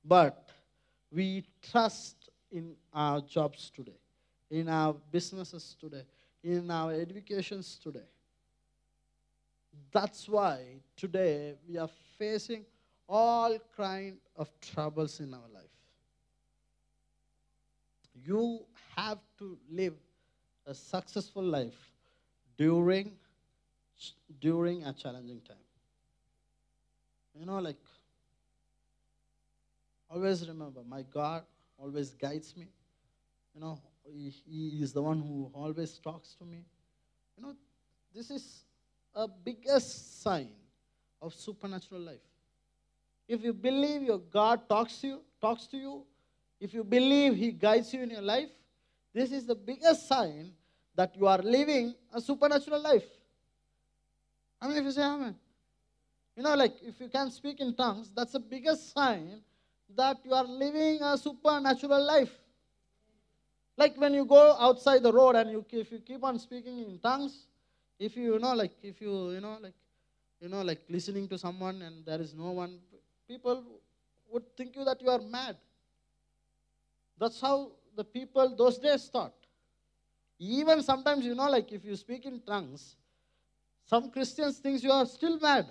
But 0.04 0.50
we 1.12 1.44
trust 1.62 2.30
in 2.52 2.76
our 2.94 3.20
jobs 3.22 3.70
today, 3.76 4.00
in 4.50 4.70
our 4.70 4.96
businesses 5.12 5.76
today, 5.80 6.04
in 6.44 6.72
our 6.72 6.94
educations 6.94 7.78
today. 7.82 8.08
That's 9.92 10.30
why 10.30 10.80
today 10.96 11.56
we 11.68 11.78
are 11.78 11.90
facing 12.18 12.66
all 13.08 13.58
kind 13.76 14.18
of 14.36 14.50
troubles 14.62 15.20
in 15.20 15.34
our 15.34 15.50
life. 15.54 15.64
You 18.26 18.62
have 18.96 19.20
to 19.40 19.58
live 19.70 19.96
a 20.66 20.74
successful 20.74 21.44
life 21.44 21.92
during 22.58 23.12
during 24.40 24.84
a 24.84 24.94
challenging 24.94 25.42
time. 25.42 25.58
You 27.40 27.46
know, 27.46 27.60
like 27.60 27.78
always 30.10 30.48
remember, 30.48 30.82
my 30.88 31.02
God 31.02 31.44
always 31.78 32.14
guides 32.14 32.56
me. 32.56 32.68
You 33.56 33.62
know, 33.62 33.80
he, 34.06 34.34
he 34.46 34.84
is 34.84 34.94
the 34.94 35.02
one 35.02 35.20
who 35.20 35.52
always 35.54 35.98
talks 36.00 36.36
to 36.36 36.46
me. 36.46 36.66
You 37.38 37.44
know, 37.44 37.56
this 38.14 38.30
is 38.30 38.64
a 39.16 39.28
biggest 39.28 40.22
sign 40.22 40.52
of 41.22 41.34
supernatural 41.34 42.02
life. 42.02 42.22
If 43.28 43.44
you 43.44 43.54
believe 43.54 44.04
your 44.04 44.20
God 44.20 44.68
talks 44.68 44.98
to 44.98 45.08
you, 45.08 45.22
talks 45.42 45.68
to 45.68 45.78
you, 45.78 46.04
if 46.60 46.74
you 46.74 46.84
believe 46.84 47.36
He 47.36 47.52
guides 47.52 47.94
you 47.94 48.04
in 48.04 48.10
your 48.10 48.22
life, 48.22 48.50
this 49.14 49.32
is 49.32 49.46
the 49.46 49.56
biggest 49.56 50.08
sign 50.08 50.52
that 50.96 51.16
you 51.16 51.28
are 51.28 51.40
living 51.40 51.94
a 52.14 52.22
supernatural 52.22 52.82
life. 52.82 53.06
I 54.64 54.68
mean, 54.70 54.78
if 54.78 54.86
you 54.86 54.92
say 54.92 55.04
Amen. 55.04 55.36
You 56.38 56.44
know, 56.44 56.56
like 56.56 56.76
if 56.82 57.00
you 57.02 57.10
can 57.10 57.30
speak 57.30 57.60
in 57.60 57.76
tongues, 57.76 58.12
that's 58.16 58.32
the 58.32 58.40
biggest 58.40 58.94
sign 58.94 59.42
that 59.94 60.18
you 60.24 60.34
are 60.34 60.46
living 60.46 61.02
a 61.02 61.18
supernatural 61.18 62.02
life. 62.02 62.32
Like 63.76 63.98
when 63.98 64.14
you 64.14 64.24
go 64.24 64.56
outside 64.58 65.04
the 65.04 65.12
road 65.12 65.36
and 65.36 65.52
you, 65.52 65.66
if 65.70 65.92
you 65.92 66.00
keep 66.00 66.24
on 66.24 66.40
speaking 66.40 66.80
in 66.80 66.98
tongues, 67.00 67.48
if 68.00 68.16
you, 68.16 68.34
you 68.36 68.40
know, 68.40 68.54
like 68.54 68.72
if 68.82 69.02
you, 69.02 69.32
you 69.32 69.42
know, 69.42 69.58
like, 69.62 69.74
you 70.40 70.48
know, 70.48 70.62
like 70.62 70.80
listening 70.88 71.28
to 71.28 71.38
someone 71.38 71.82
and 71.82 72.06
there 72.06 72.22
is 72.22 72.34
no 72.34 72.52
one, 72.52 72.80
people 73.28 73.64
would 74.32 74.44
think 74.56 74.78
you 74.78 74.86
that 74.86 75.02
you 75.02 75.10
are 75.10 75.20
mad. 75.22 75.58
That's 77.20 77.42
how 77.42 77.74
the 77.98 78.06
people 78.06 78.56
those 78.56 78.78
days 78.78 79.10
thought. 79.12 79.34
Even 80.40 80.82
sometimes, 80.82 81.26
you 81.26 81.36
know, 81.36 81.50
like 81.50 81.72
if 81.74 81.84
you 81.84 81.96
speak 81.98 82.26
in 82.26 82.40
tongues, 82.40 82.96
some 83.86 84.10
Christians 84.10 84.58
think 84.60 84.82
you 84.84 84.92
are 84.92 85.06
still 85.06 85.40
mad. 85.40 85.68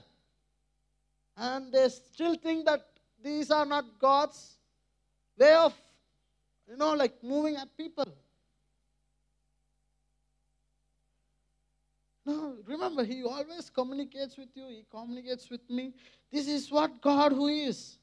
And 1.36 1.72
they 1.72 1.88
still 1.88 2.34
think 2.34 2.66
that 2.66 2.80
these 3.22 3.50
are 3.50 3.64
not 3.64 3.84
God's 3.98 4.56
way 5.38 5.54
of, 5.54 5.74
you 6.68 6.76
know, 6.76 6.94
like 6.94 7.22
moving 7.22 7.56
at 7.56 7.74
people. 7.76 8.06
No, 12.24 12.56
remember, 12.66 13.04
He 13.04 13.24
always 13.24 13.70
communicates 13.70 14.36
with 14.36 14.50
you, 14.54 14.68
He 14.68 14.84
communicates 14.90 15.50
with 15.50 15.68
me. 15.68 15.92
This 16.30 16.46
is 16.46 16.70
what 16.70 17.00
God 17.00 17.32
who 17.32 17.48
is. 17.48 17.98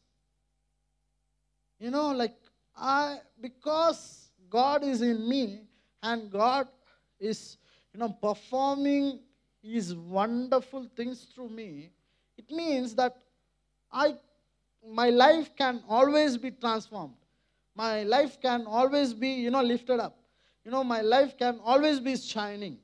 You 1.79 1.91
know, 1.91 2.11
like 2.11 2.35
I, 2.75 3.19
because 3.39 4.29
God 4.49 4.83
is 4.83 5.01
in 5.01 5.27
me 5.29 5.61
and 6.03 6.29
God 6.29 6.67
is, 7.19 7.57
you 7.93 7.99
know, 7.99 8.09
performing 8.09 9.19
His 9.61 9.93
wonderful 9.93 10.87
things 10.95 11.27
through 11.33 11.49
me, 11.49 11.91
it 12.37 12.49
means 12.51 12.95
that 12.95 13.17
I, 13.91 14.15
my 14.87 15.09
life 15.09 15.55
can 15.55 15.83
always 15.87 16.37
be 16.37 16.51
transformed. 16.51 17.15
My 17.75 18.03
life 18.03 18.39
can 18.41 18.65
always 18.65 19.13
be, 19.13 19.29
you 19.29 19.51
know, 19.51 19.61
lifted 19.61 19.99
up. 19.99 20.17
You 20.65 20.71
know, 20.71 20.83
my 20.83 21.01
life 21.01 21.37
can 21.37 21.59
always 21.63 21.99
be 21.99 22.15
shining. 22.15 22.77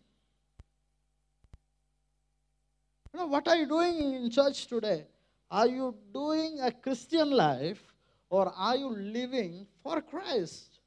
You 3.14 3.20
know, 3.20 3.28
what 3.28 3.48
are 3.48 3.56
you 3.56 3.68
doing 3.68 4.16
in 4.16 4.30
church 4.30 4.68
today? 4.68 5.06
Are 5.50 5.68
you 5.68 5.96
doing 6.14 6.60
a 6.62 6.72
Christian 6.72 7.32
life 7.32 7.82
or 8.30 8.52
are 8.56 8.76
you 8.76 8.90
living 8.90 9.68
for 9.84 10.02
Christ? 10.02 10.80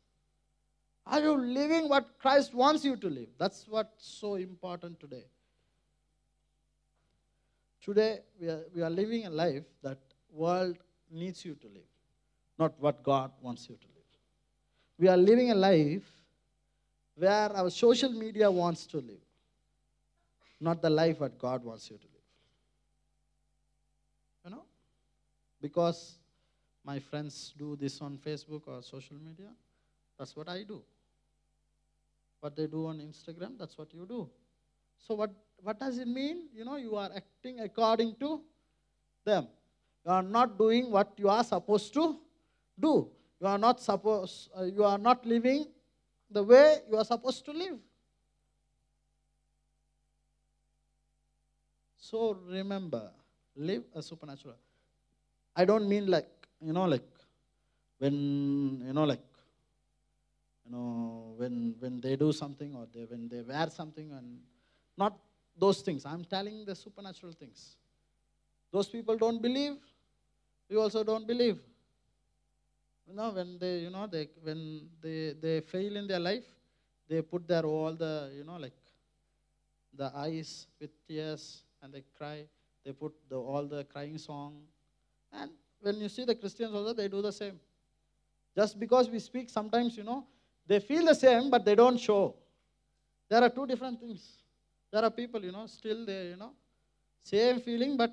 Are 1.06 1.20
you 1.20 1.36
living 1.38 1.88
what 1.88 2.18
Christ 2.18 2.52
wants 2.52 2.84
you 2.84 2.96
to 2.96 3.08
live? 3.08 3.28
That's 3.38 3.66
what's 3.66 4.06
so 4.06 4.34
important 4.34 5.00
today. 5.00 5.24
Today, 7.88 8.18
we 8.38 8.48
are, 8.48 8.60
we 8.74 8.82
are 8.82 8.90
living 8.90 9.24
a 9.24 9.30
life 9.30 9.64
that 9.82 9.96
world 10.30 10.76
needs 11.10 11.42
you 11.42 11.54
to 11.54 11.68
live, 11.68 11.88
not 12.58 12.74
what 12.78 13.02
God 13.02 13.30
wants 13.40 13.66
you 13.66 13.76
to 13.76 13.86
live. 13.86 14.04
We 14.98 15.08
are 15.08 15.16
living 15.16 15.52
a 15.52 15.54
life 15.54 16.06
where 17.16 17.50
our 17.50 17.70
social 17.70 18.12
media 18.12 18.50
wants 18.50 18.84
to 18.88 18.98
live, 18.98 19.24
not 20.60 20.82
the 20.82 20.90
life 20.90 21.20
that 21.20 21.38
God 21.38 21.64
wants 21.64 21.90
you 21.90 21.96
to 21.96 22.02
live. 22.02 22.28
You 24.44 24.50
know? 24.50 24.64
Because 25.58 26.18
my 26.84 26.98
friends 26.98 27.54
do 27.56 27.74
this 27.74 28.02
on 28.02 28.18
Facebook 28.18 28.64
or 28.66 28.82
social 28.82 29.16
media, 29.16 29.48
that's 30.18 30.36
what 30.36 30.50
I 30.50 30.62
do. 30.62 30.82
What 32.40 32.54
they 32.54 32.66
do 32.66 32.88
on 32.88 32.98
Instagram, 32.98 33.56
that's 33.58 33.78
what 33.78 33.94
you 33.94 34.04
do. 34.06 34.28
So 35.06 35.14
what, 35.14 35.30
what 35.62 35.78
does 35.78 35.98
it 35.98 36.08
mean? 36.08 36.48
You 36.54 36.64
know, 36.64 36.76
you 36.76 36.96
are 36.96 37.10
acting 37.14 37.60
according 37.60 38.16
to 38.20 38.40
them. 39.24 39.48
You 40.04 40.12
are 40.12 40.22
not 40.22 40.58
doing 40.58 40.90
what 40.90 41.12
you 41.16 41.28
are 41.28 41.44
supposed 41.44 41.92
to 41.94 42.18
do. 42.78 43.08
You 43.40 43.46
are 43.46 43.58
not 43.58 43.80
supposed 43.80 44.50
uh, 44.58 44.64
you 44.64 44.84
are 44.84 44.98
not 44.98 45.24
living 45.24 45.66
the 46.30 46.42
way 46.42 46.78
you 46.90 46.96
are 46.96 47.04
supposed 47.04 47.44
to 47.44 47.52
live. 47.52 47.78
So 51.96 52.36
remember, 52.48 53.10
live 53.54 53.84
a 53.94 54.02
supernatural. 54.02 54.56
I 55.54 55.64
don't 55.64 55.88
mean 55.88 56.06
like, 56.06 56.28
you 56.60 56.72
know, 56.72 56.84
like 56.84 57.06
when, 57.98 58.82
you 58.86 58.92
know, 58.92 59.04
like, 59.04 59.22
you 60.64 60.72
know, 60.72 61.34
when 61.36 61.74
when 61.78 62.00
they 62.00 62.16
do 62.16 62.32
something 62.32 62.74
or 62.74 62.86
they 62.92 63.04
when 63.04 63.28
they 63.28 63.42
wear 63.42 63.68
something 63.70 64.12
and 64.12 64.38
not 64.98 65.16
those 65.56 65.80
things. 65.80 66.04
I'm 66.04 66.24
telling 66.24 66.64
the 66.64 66.74
supernatural 66.74 67.32
things. 67.32 67.76
Those 68.72 68.88
people 68.88 69.16
don't 69.16 69.40
believe, 69.40 69.76
you 70.68 70.80
also 70.80 71.02
don't 71.02 71.26
believe. 71.26 71.58
You 73.08 73.14
know, 73.14 73.30
when 73.30 73.58
they, 73.58 73.78
you 73.78 73.90
know, 73.90 74.06
they 74.06 74.28
when 74.42 74.88
they 75.00 75.34
they 75.40 75.60
fail 75.60 75.96
in 75.96 76.06
their 76.06 76.20
life, 76.20 76.44
they 77.08 77.22
put 77.22 77.48
their 77.48 77.64
all 77.64 77.94
the, 77.94 78.30
you 78.36 78.44
know, 78.44 78.56
like 78.56 78.74
the 79.96 80.12
eyes 80.14 80.66
with 80.80 80.90
tears 81.06 81.62
and 81.82 81.92
they 81.92 82.04
cry. 82.16 82.44
They 82.84 82.92
put 82.92 83.12
the, 83.28 83.36
all 83.36 83.64
the 83.64 83.84
crying 83.84 84.18
song. 84.18 84.62
And 85.32 85.50
when 85.80 85.96
you 85.96 86.08
see 86.08 86.24
the 86.24 86.34
Christians 86.34 86.74
also, 86.74 86.92
they 86.92 87.08
do 87.08 87.22
the 87.22 87.32
same. 87.32 87.58
Just 88.56 88.78
because 88.78 89.08
we 89.10 89.18
speak, 89.18 89.50
sometimes, 89.50 89.96
you 89.96 90.04
know, 90.04 90.26
they 90.66 90.80
feel 90.80 91.04
the 91.04 91.14
same, 91.14 91.50
but 91.50 91.64
they 91.64 91.74
don't 91.74 91.98
show. 91.98 92.34
There 93.28 93.42
are 93.42 93.50
two 93.50 93.66
different 93.66 94.00
things. 94.00 94.37
There 94.90 95.04
are 95.04 95.10
people, 95.10 95.44
you 95.44 95.52
know, 95.52 95.66
still 95.66 96.06
they, 96.06 96.28
you 96.28 96.36
know, 96.36 96.52
same 97.22 97.60
feeling, 97.60 97.96
but 97.96 98.12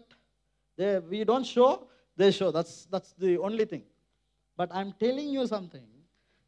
they, 0.77 0.99
we 0.99 1.23
don't 1.23 1.45
show, 1.45 1.87
they 2.17 2.31
show. 2.31 2.51
That's, 2.51 2.85
that's 2.85 3.13
the 3.13 3.37
only 3.37 3.65
thing. 3.65 3.83
But 4.57 4.69
I'm 4.73 4.93
telling 4.93 5.29
you 5.29 5.47
something 5.47 5.85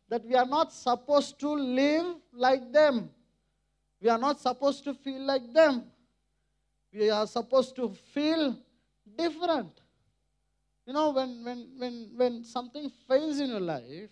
that 0.09 0.25
we 0.25 0.35
are 0.35 0.45
not 0.45 0.73
supposed 0.73 1.39
to 1.39 1.49
live 1.49 2.15
like 2.33 2.71
them. 2.71 3.09
We 4.01 4.09
are 4.09 4.17
not 4.17 4.39
supposed 4.39 4.83
to 4.85 4.93
feel 4.93 5.25
like 5.25 5.53
them. 5.53 5.85
We 6.93 7.09
are 7.09 7.27
supposed 7.27 7.75
to 7.77 7.89
feel 8.13 8.57
different. 9.17 9.81
You 10.85 10.93
know, 10.93 11.11
when, 11.11 11.43
when, 11.43 11.67
when, 11.77 12.09
when 12.15 12.43
something 12.43 12.89
fails 13.07 13.39
in 13.39 13.49
your 13.49 13.59
life, 13.59 14.09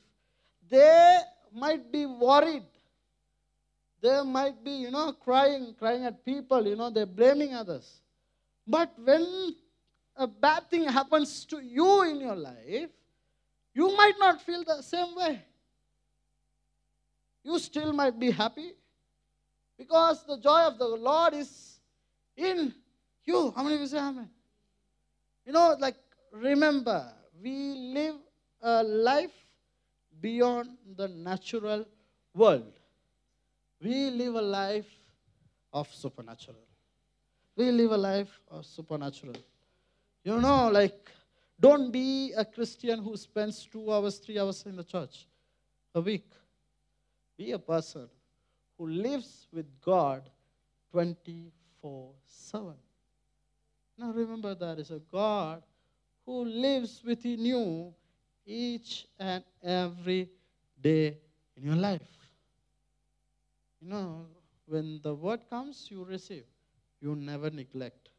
they 0.69 1.19
might 1.53 1.91
be 1.91 2.05
worried. 2.05 2.65
They 4.05 4.21
might 4.21 4.63
be, 4.63 4.69
you 4.85 4.91
know, 4.91 5.13
crying, 5.13 5.73
crying 5.79 6.05
at 6.05 6.23
people, 6.23 6.67
you 6.67 6.75
know, 6.75 6.91
they're 6.91 7.07
blaming 7.07 7.55
others. 7.55 8.01
But 8.67 8.93
when 9.03 9.55
a 10.15 10.27
bad 10.27 10.69
thing 10.69 10.83
happens 10.83 11.43
to 11.45 11.59
you 11.59 12.03
in 12.03 12.19
your 12.19 12.35
life, 12.35 12.91
you 13.73 13.97
might 13.97 14.13
not 14.19 14.43
feel 14.43 14.63
the 14.63 14.83
same 14.83 15.15
way. 15.15 15.41
You 17.43 17.57
still 17.57 17.93
might 17.93 18.19
be 18.19 18.29
happy 18.29 18.73
because 19.75 20.23
the 20.23 20.37
joy 20.37 20.61
of 20.67 20.77
the 20.77 20.87
Lord 20.87 21.33
is 21.33 21.79
in 22.37 22.75
you. 23.23 23.51
How 23.55 23.63
many 23.63 23.73
of 23.73 23.81
you 23.81 23.87
say 23.87 23.97
amen? 23.97 24.29
You 25.47 25.53
know, 25.53 25.75
like, 25.79 25.97
remember, 26.31 27.11
we 27.41 27.73
live 27.73 28.17
a 28.61 28.83
life 28.83 29.33
beyond 30.21 30.77
the 30.95 31.07
natural 31.07 31.85
world. 32.35 32.71
We 33.85 34.09
live 34.09 34.33
a 34.33 34.41
life 34.41 34.89
of 35.71 35.93
supernatural. 35.93 36.57
We 37.55 37.69
live 37.69 37.91
a 37.91 37.97
life 37.97 38.41
of 38.49 38.65
supernatural. 38.65 39.35
You 40.23 40.41
know, 40.41 40.69
like, 40.69 41.11
don't 41.59 41.91
be 41.91 42.33
a 42.35 42.43
Christian 42.43 43.03
who 43.03 43.15
spends 43.15 43.63
two 43.63 43.93
hours, 43.93 44.17
three 44.17 44.39
hours 44.39 44.65
in 44.65 44.75
the 44.75 44.83
church 44.83 45.27
a 45.93 46.01
week. 46.01 46.25
Be 47.37 47.51
a 47.51 47.59
person 47.59 48.09
who 48.75 48.87
lives 48.87 49.45
with 49.53 49.67
God 49.81 50.31
24 50.91 52.11
7. 52.25 52.73
Now 53.99 54.11
remember, 54.13 54.55
there 54.55 54.79
is 54.79 54.89
a 54.89 55.01
God 55.11 55.61
who 56.25 56.43
lives 56.43 57.03
within 57.05 57.45
you 57.45 57.93
each 58.47 59.05
and 59.19 59.43
every 59.63 60.27
day 60.81 61.19
in 61.55 61.65
your 61.65 61.75
life. 61.75 62.24
You 63.85 63.91
know, 63.91 64.25
when 64.65 64.99
the 65.03 65.13
word 65.13 65.41
comes, 65.47 65.89
you 65.91 66.03
receive, 66.03 66.45
you 67.01 67.15
never 67.15 67.51
neglect. 67.51 68.09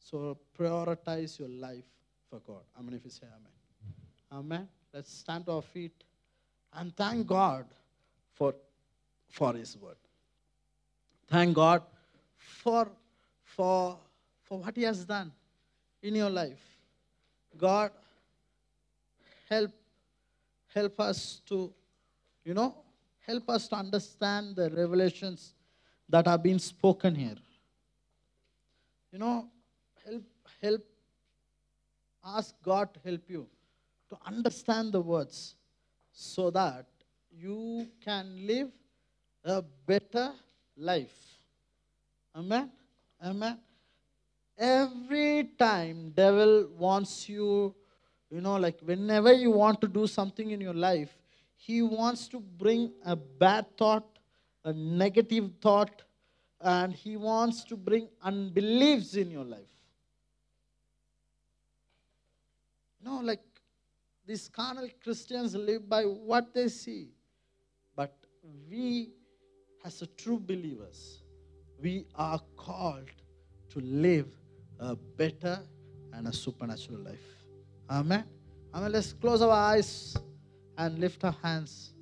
So 0.00 0.38
prioritize 0.58 1.38
your 1.38 1.48
life 1.48 1.84
for 2.28 2.40
God. 2.40 2.62
I 2.76 2.82
mean, 2.82 2.94
if 2.94 3.04
you 3.04 3.10
say 3.12 3.28
Amen. 3.28 3.52
Amen. 4.32 4.68
Let's 4.92 5.12
stand 5.12 5.46
to 5.46 5.52
our 5.52 5.62
feet 5.62 5.92
and 6.72 6.96
thank 6.96 7.28
God 7.28 7.66
for, 8.34 8.56
for 9.28 9.52
His 9.52 9.76
word. 9.76 9.98
Thank 11.28 11.54
God 11.54 11.82
for, 12.36 12.88
for, 13.44 13.98
for 14.42 14.58
what 14.58 14.76
He 14.76 14.82
has 14.82 15.04
done 15.04 15.30
in 16.02 16.16
your 16.16 16.30
life. 16.30 16.58
God, 17.56 17.92
help, 19.48 19.70
help 20.74 20.98
us 20.98 21.40
to, 21.46 21.72
you 22.44 22.54
know, 22.54 22.74
help 23.26 23.48
us 23.48 23.68
to 23.68 23.76
understand 23.76 24.56
the 24.56 24.70
revelations 24.70 25.54
that 26.08 26.26
have 26.26 26.42
been 26.42 26.58
spoken 26.58 27.14
here. 27.14 27.36
You 29.12 29.18
know, 29.18 29.48
help, 30.04 30.24
help, 30.62 30.84
ask 32.24 32.54
God 32.62 32.92
to 32.94 33.00
help 33.00 33.22
you 33.28 33.46
to 34.10 34.18
understand 34.26 34.92
the 34.92 35.00
words 35.00 35.54
so 36.12 36.50
that 36.50 36.86
you 37.32 37.88
can 38.04 38.46
live 38.46 38.68
a 39.44 39.62
better 39.62 40.32
life. 40.76 41.16
Amen? 42.36 42.70
Amen? 43.24 43.58
Every 44.58 45.50
time 45.58 46.10
devil 46.10 46.68
wants 46.76 47.28
you, 47.28 47.74
you 48.30 48.40
know, 48.40 48.56
like 48.56 48.80
whenever 48.80 49.32
you 49.32 49.50
want 49.50 49.80
to 49.80 49.88
do 49.88 50.06
something 50.06 50.50
in 50.50 50.60
your 50.60 50.74
life, 50.74 51.10
he 51.62 51.82
wants 51.82 52.26
to 52.28 52.40
bring 52.40 52.90
a 53.04 53.14
bad 53.14 53.66
thought, 53.76 54.18
a 54.64 54.72
negative 54.72 55.50
thought, 55.60 56.02
and 56.62 56.90
he 56.90 57.18
wants 57.18 57.64
to 57.64 57.76
bring 57.76 58.08
unbeliefs 58.22 59.14
in 59.14 59.30
your 59.30 59.44
life. 59.44 59.74
Know, 63.04 63.20
like 63.20 63.42
these 64.26 64.48
carnal 64.48 64.88
Christians 65.02 65.54
live 65.54 65.86
by 65.86 66.04
what 66.04 66.54
they 66.54 66.68
see. 66.68 67.08
But 67.94 68.16
we, 68.70 69.10
as 69.84 70.00
a 70.00 70.06
true 70.06 70.38
believers, 70.38 71.22
we 71.78 72.06
are 72.14 72.40
called 72.56 73.10
to 73.68 73.80
live 73.80 74.28
a 74.78 74.96
better 74.96 75.60
and 76.14 76.26
a 76.26 76.32
supernatural 76.32 77.00
life. 77.00 77.44
Amen. 77.90 78.24
Amen. 78.72 78.92
Let's 78.92 79.12
close 79.12 79.42
our 79.42 79.50
eyes 79.50 80.16
and 80.80 80.98
lift 80.98 81.22
our 81.24 81.36
hands. 81.42 81.92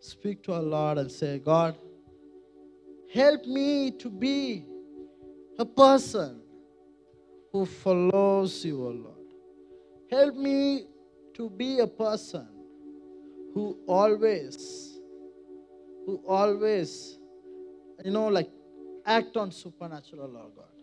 Speak 0.00 0.42
to 0.44 0.52
our 0.52 0.62
Lord 0.62 0.98
and 0.98 1.10
say, 1.10 1.38
God, 1.38 1.78
help 3.12 3.46
me 3.46 3.90
to 3.92 4.10
be 4.10 4.66
a 5.58 5.64
person 5.64 6.42
who 7.50 7.64
follows 7.64 8.62
you, 8.66 8.84
O 8.84 8.90
Lord. 8.90 9.28
Help 10.10 10.34
me 10.36 10.84
to 11.34 11.48
be 11.48 11.78
a 11.78 11.86
person 11.86 12.46
who 13.54 13.78
always, 13.86 15.00
who 16.04 16.22
always, 16.28 17.18
you 18.04 18.10
know, 18.10 18.28
like 18.28 18.50
act 19.06 19.38
on 19.38 19.50
supernatural, 19.50 20.28
Lord 20.28 20.52
God. 20.54 20.77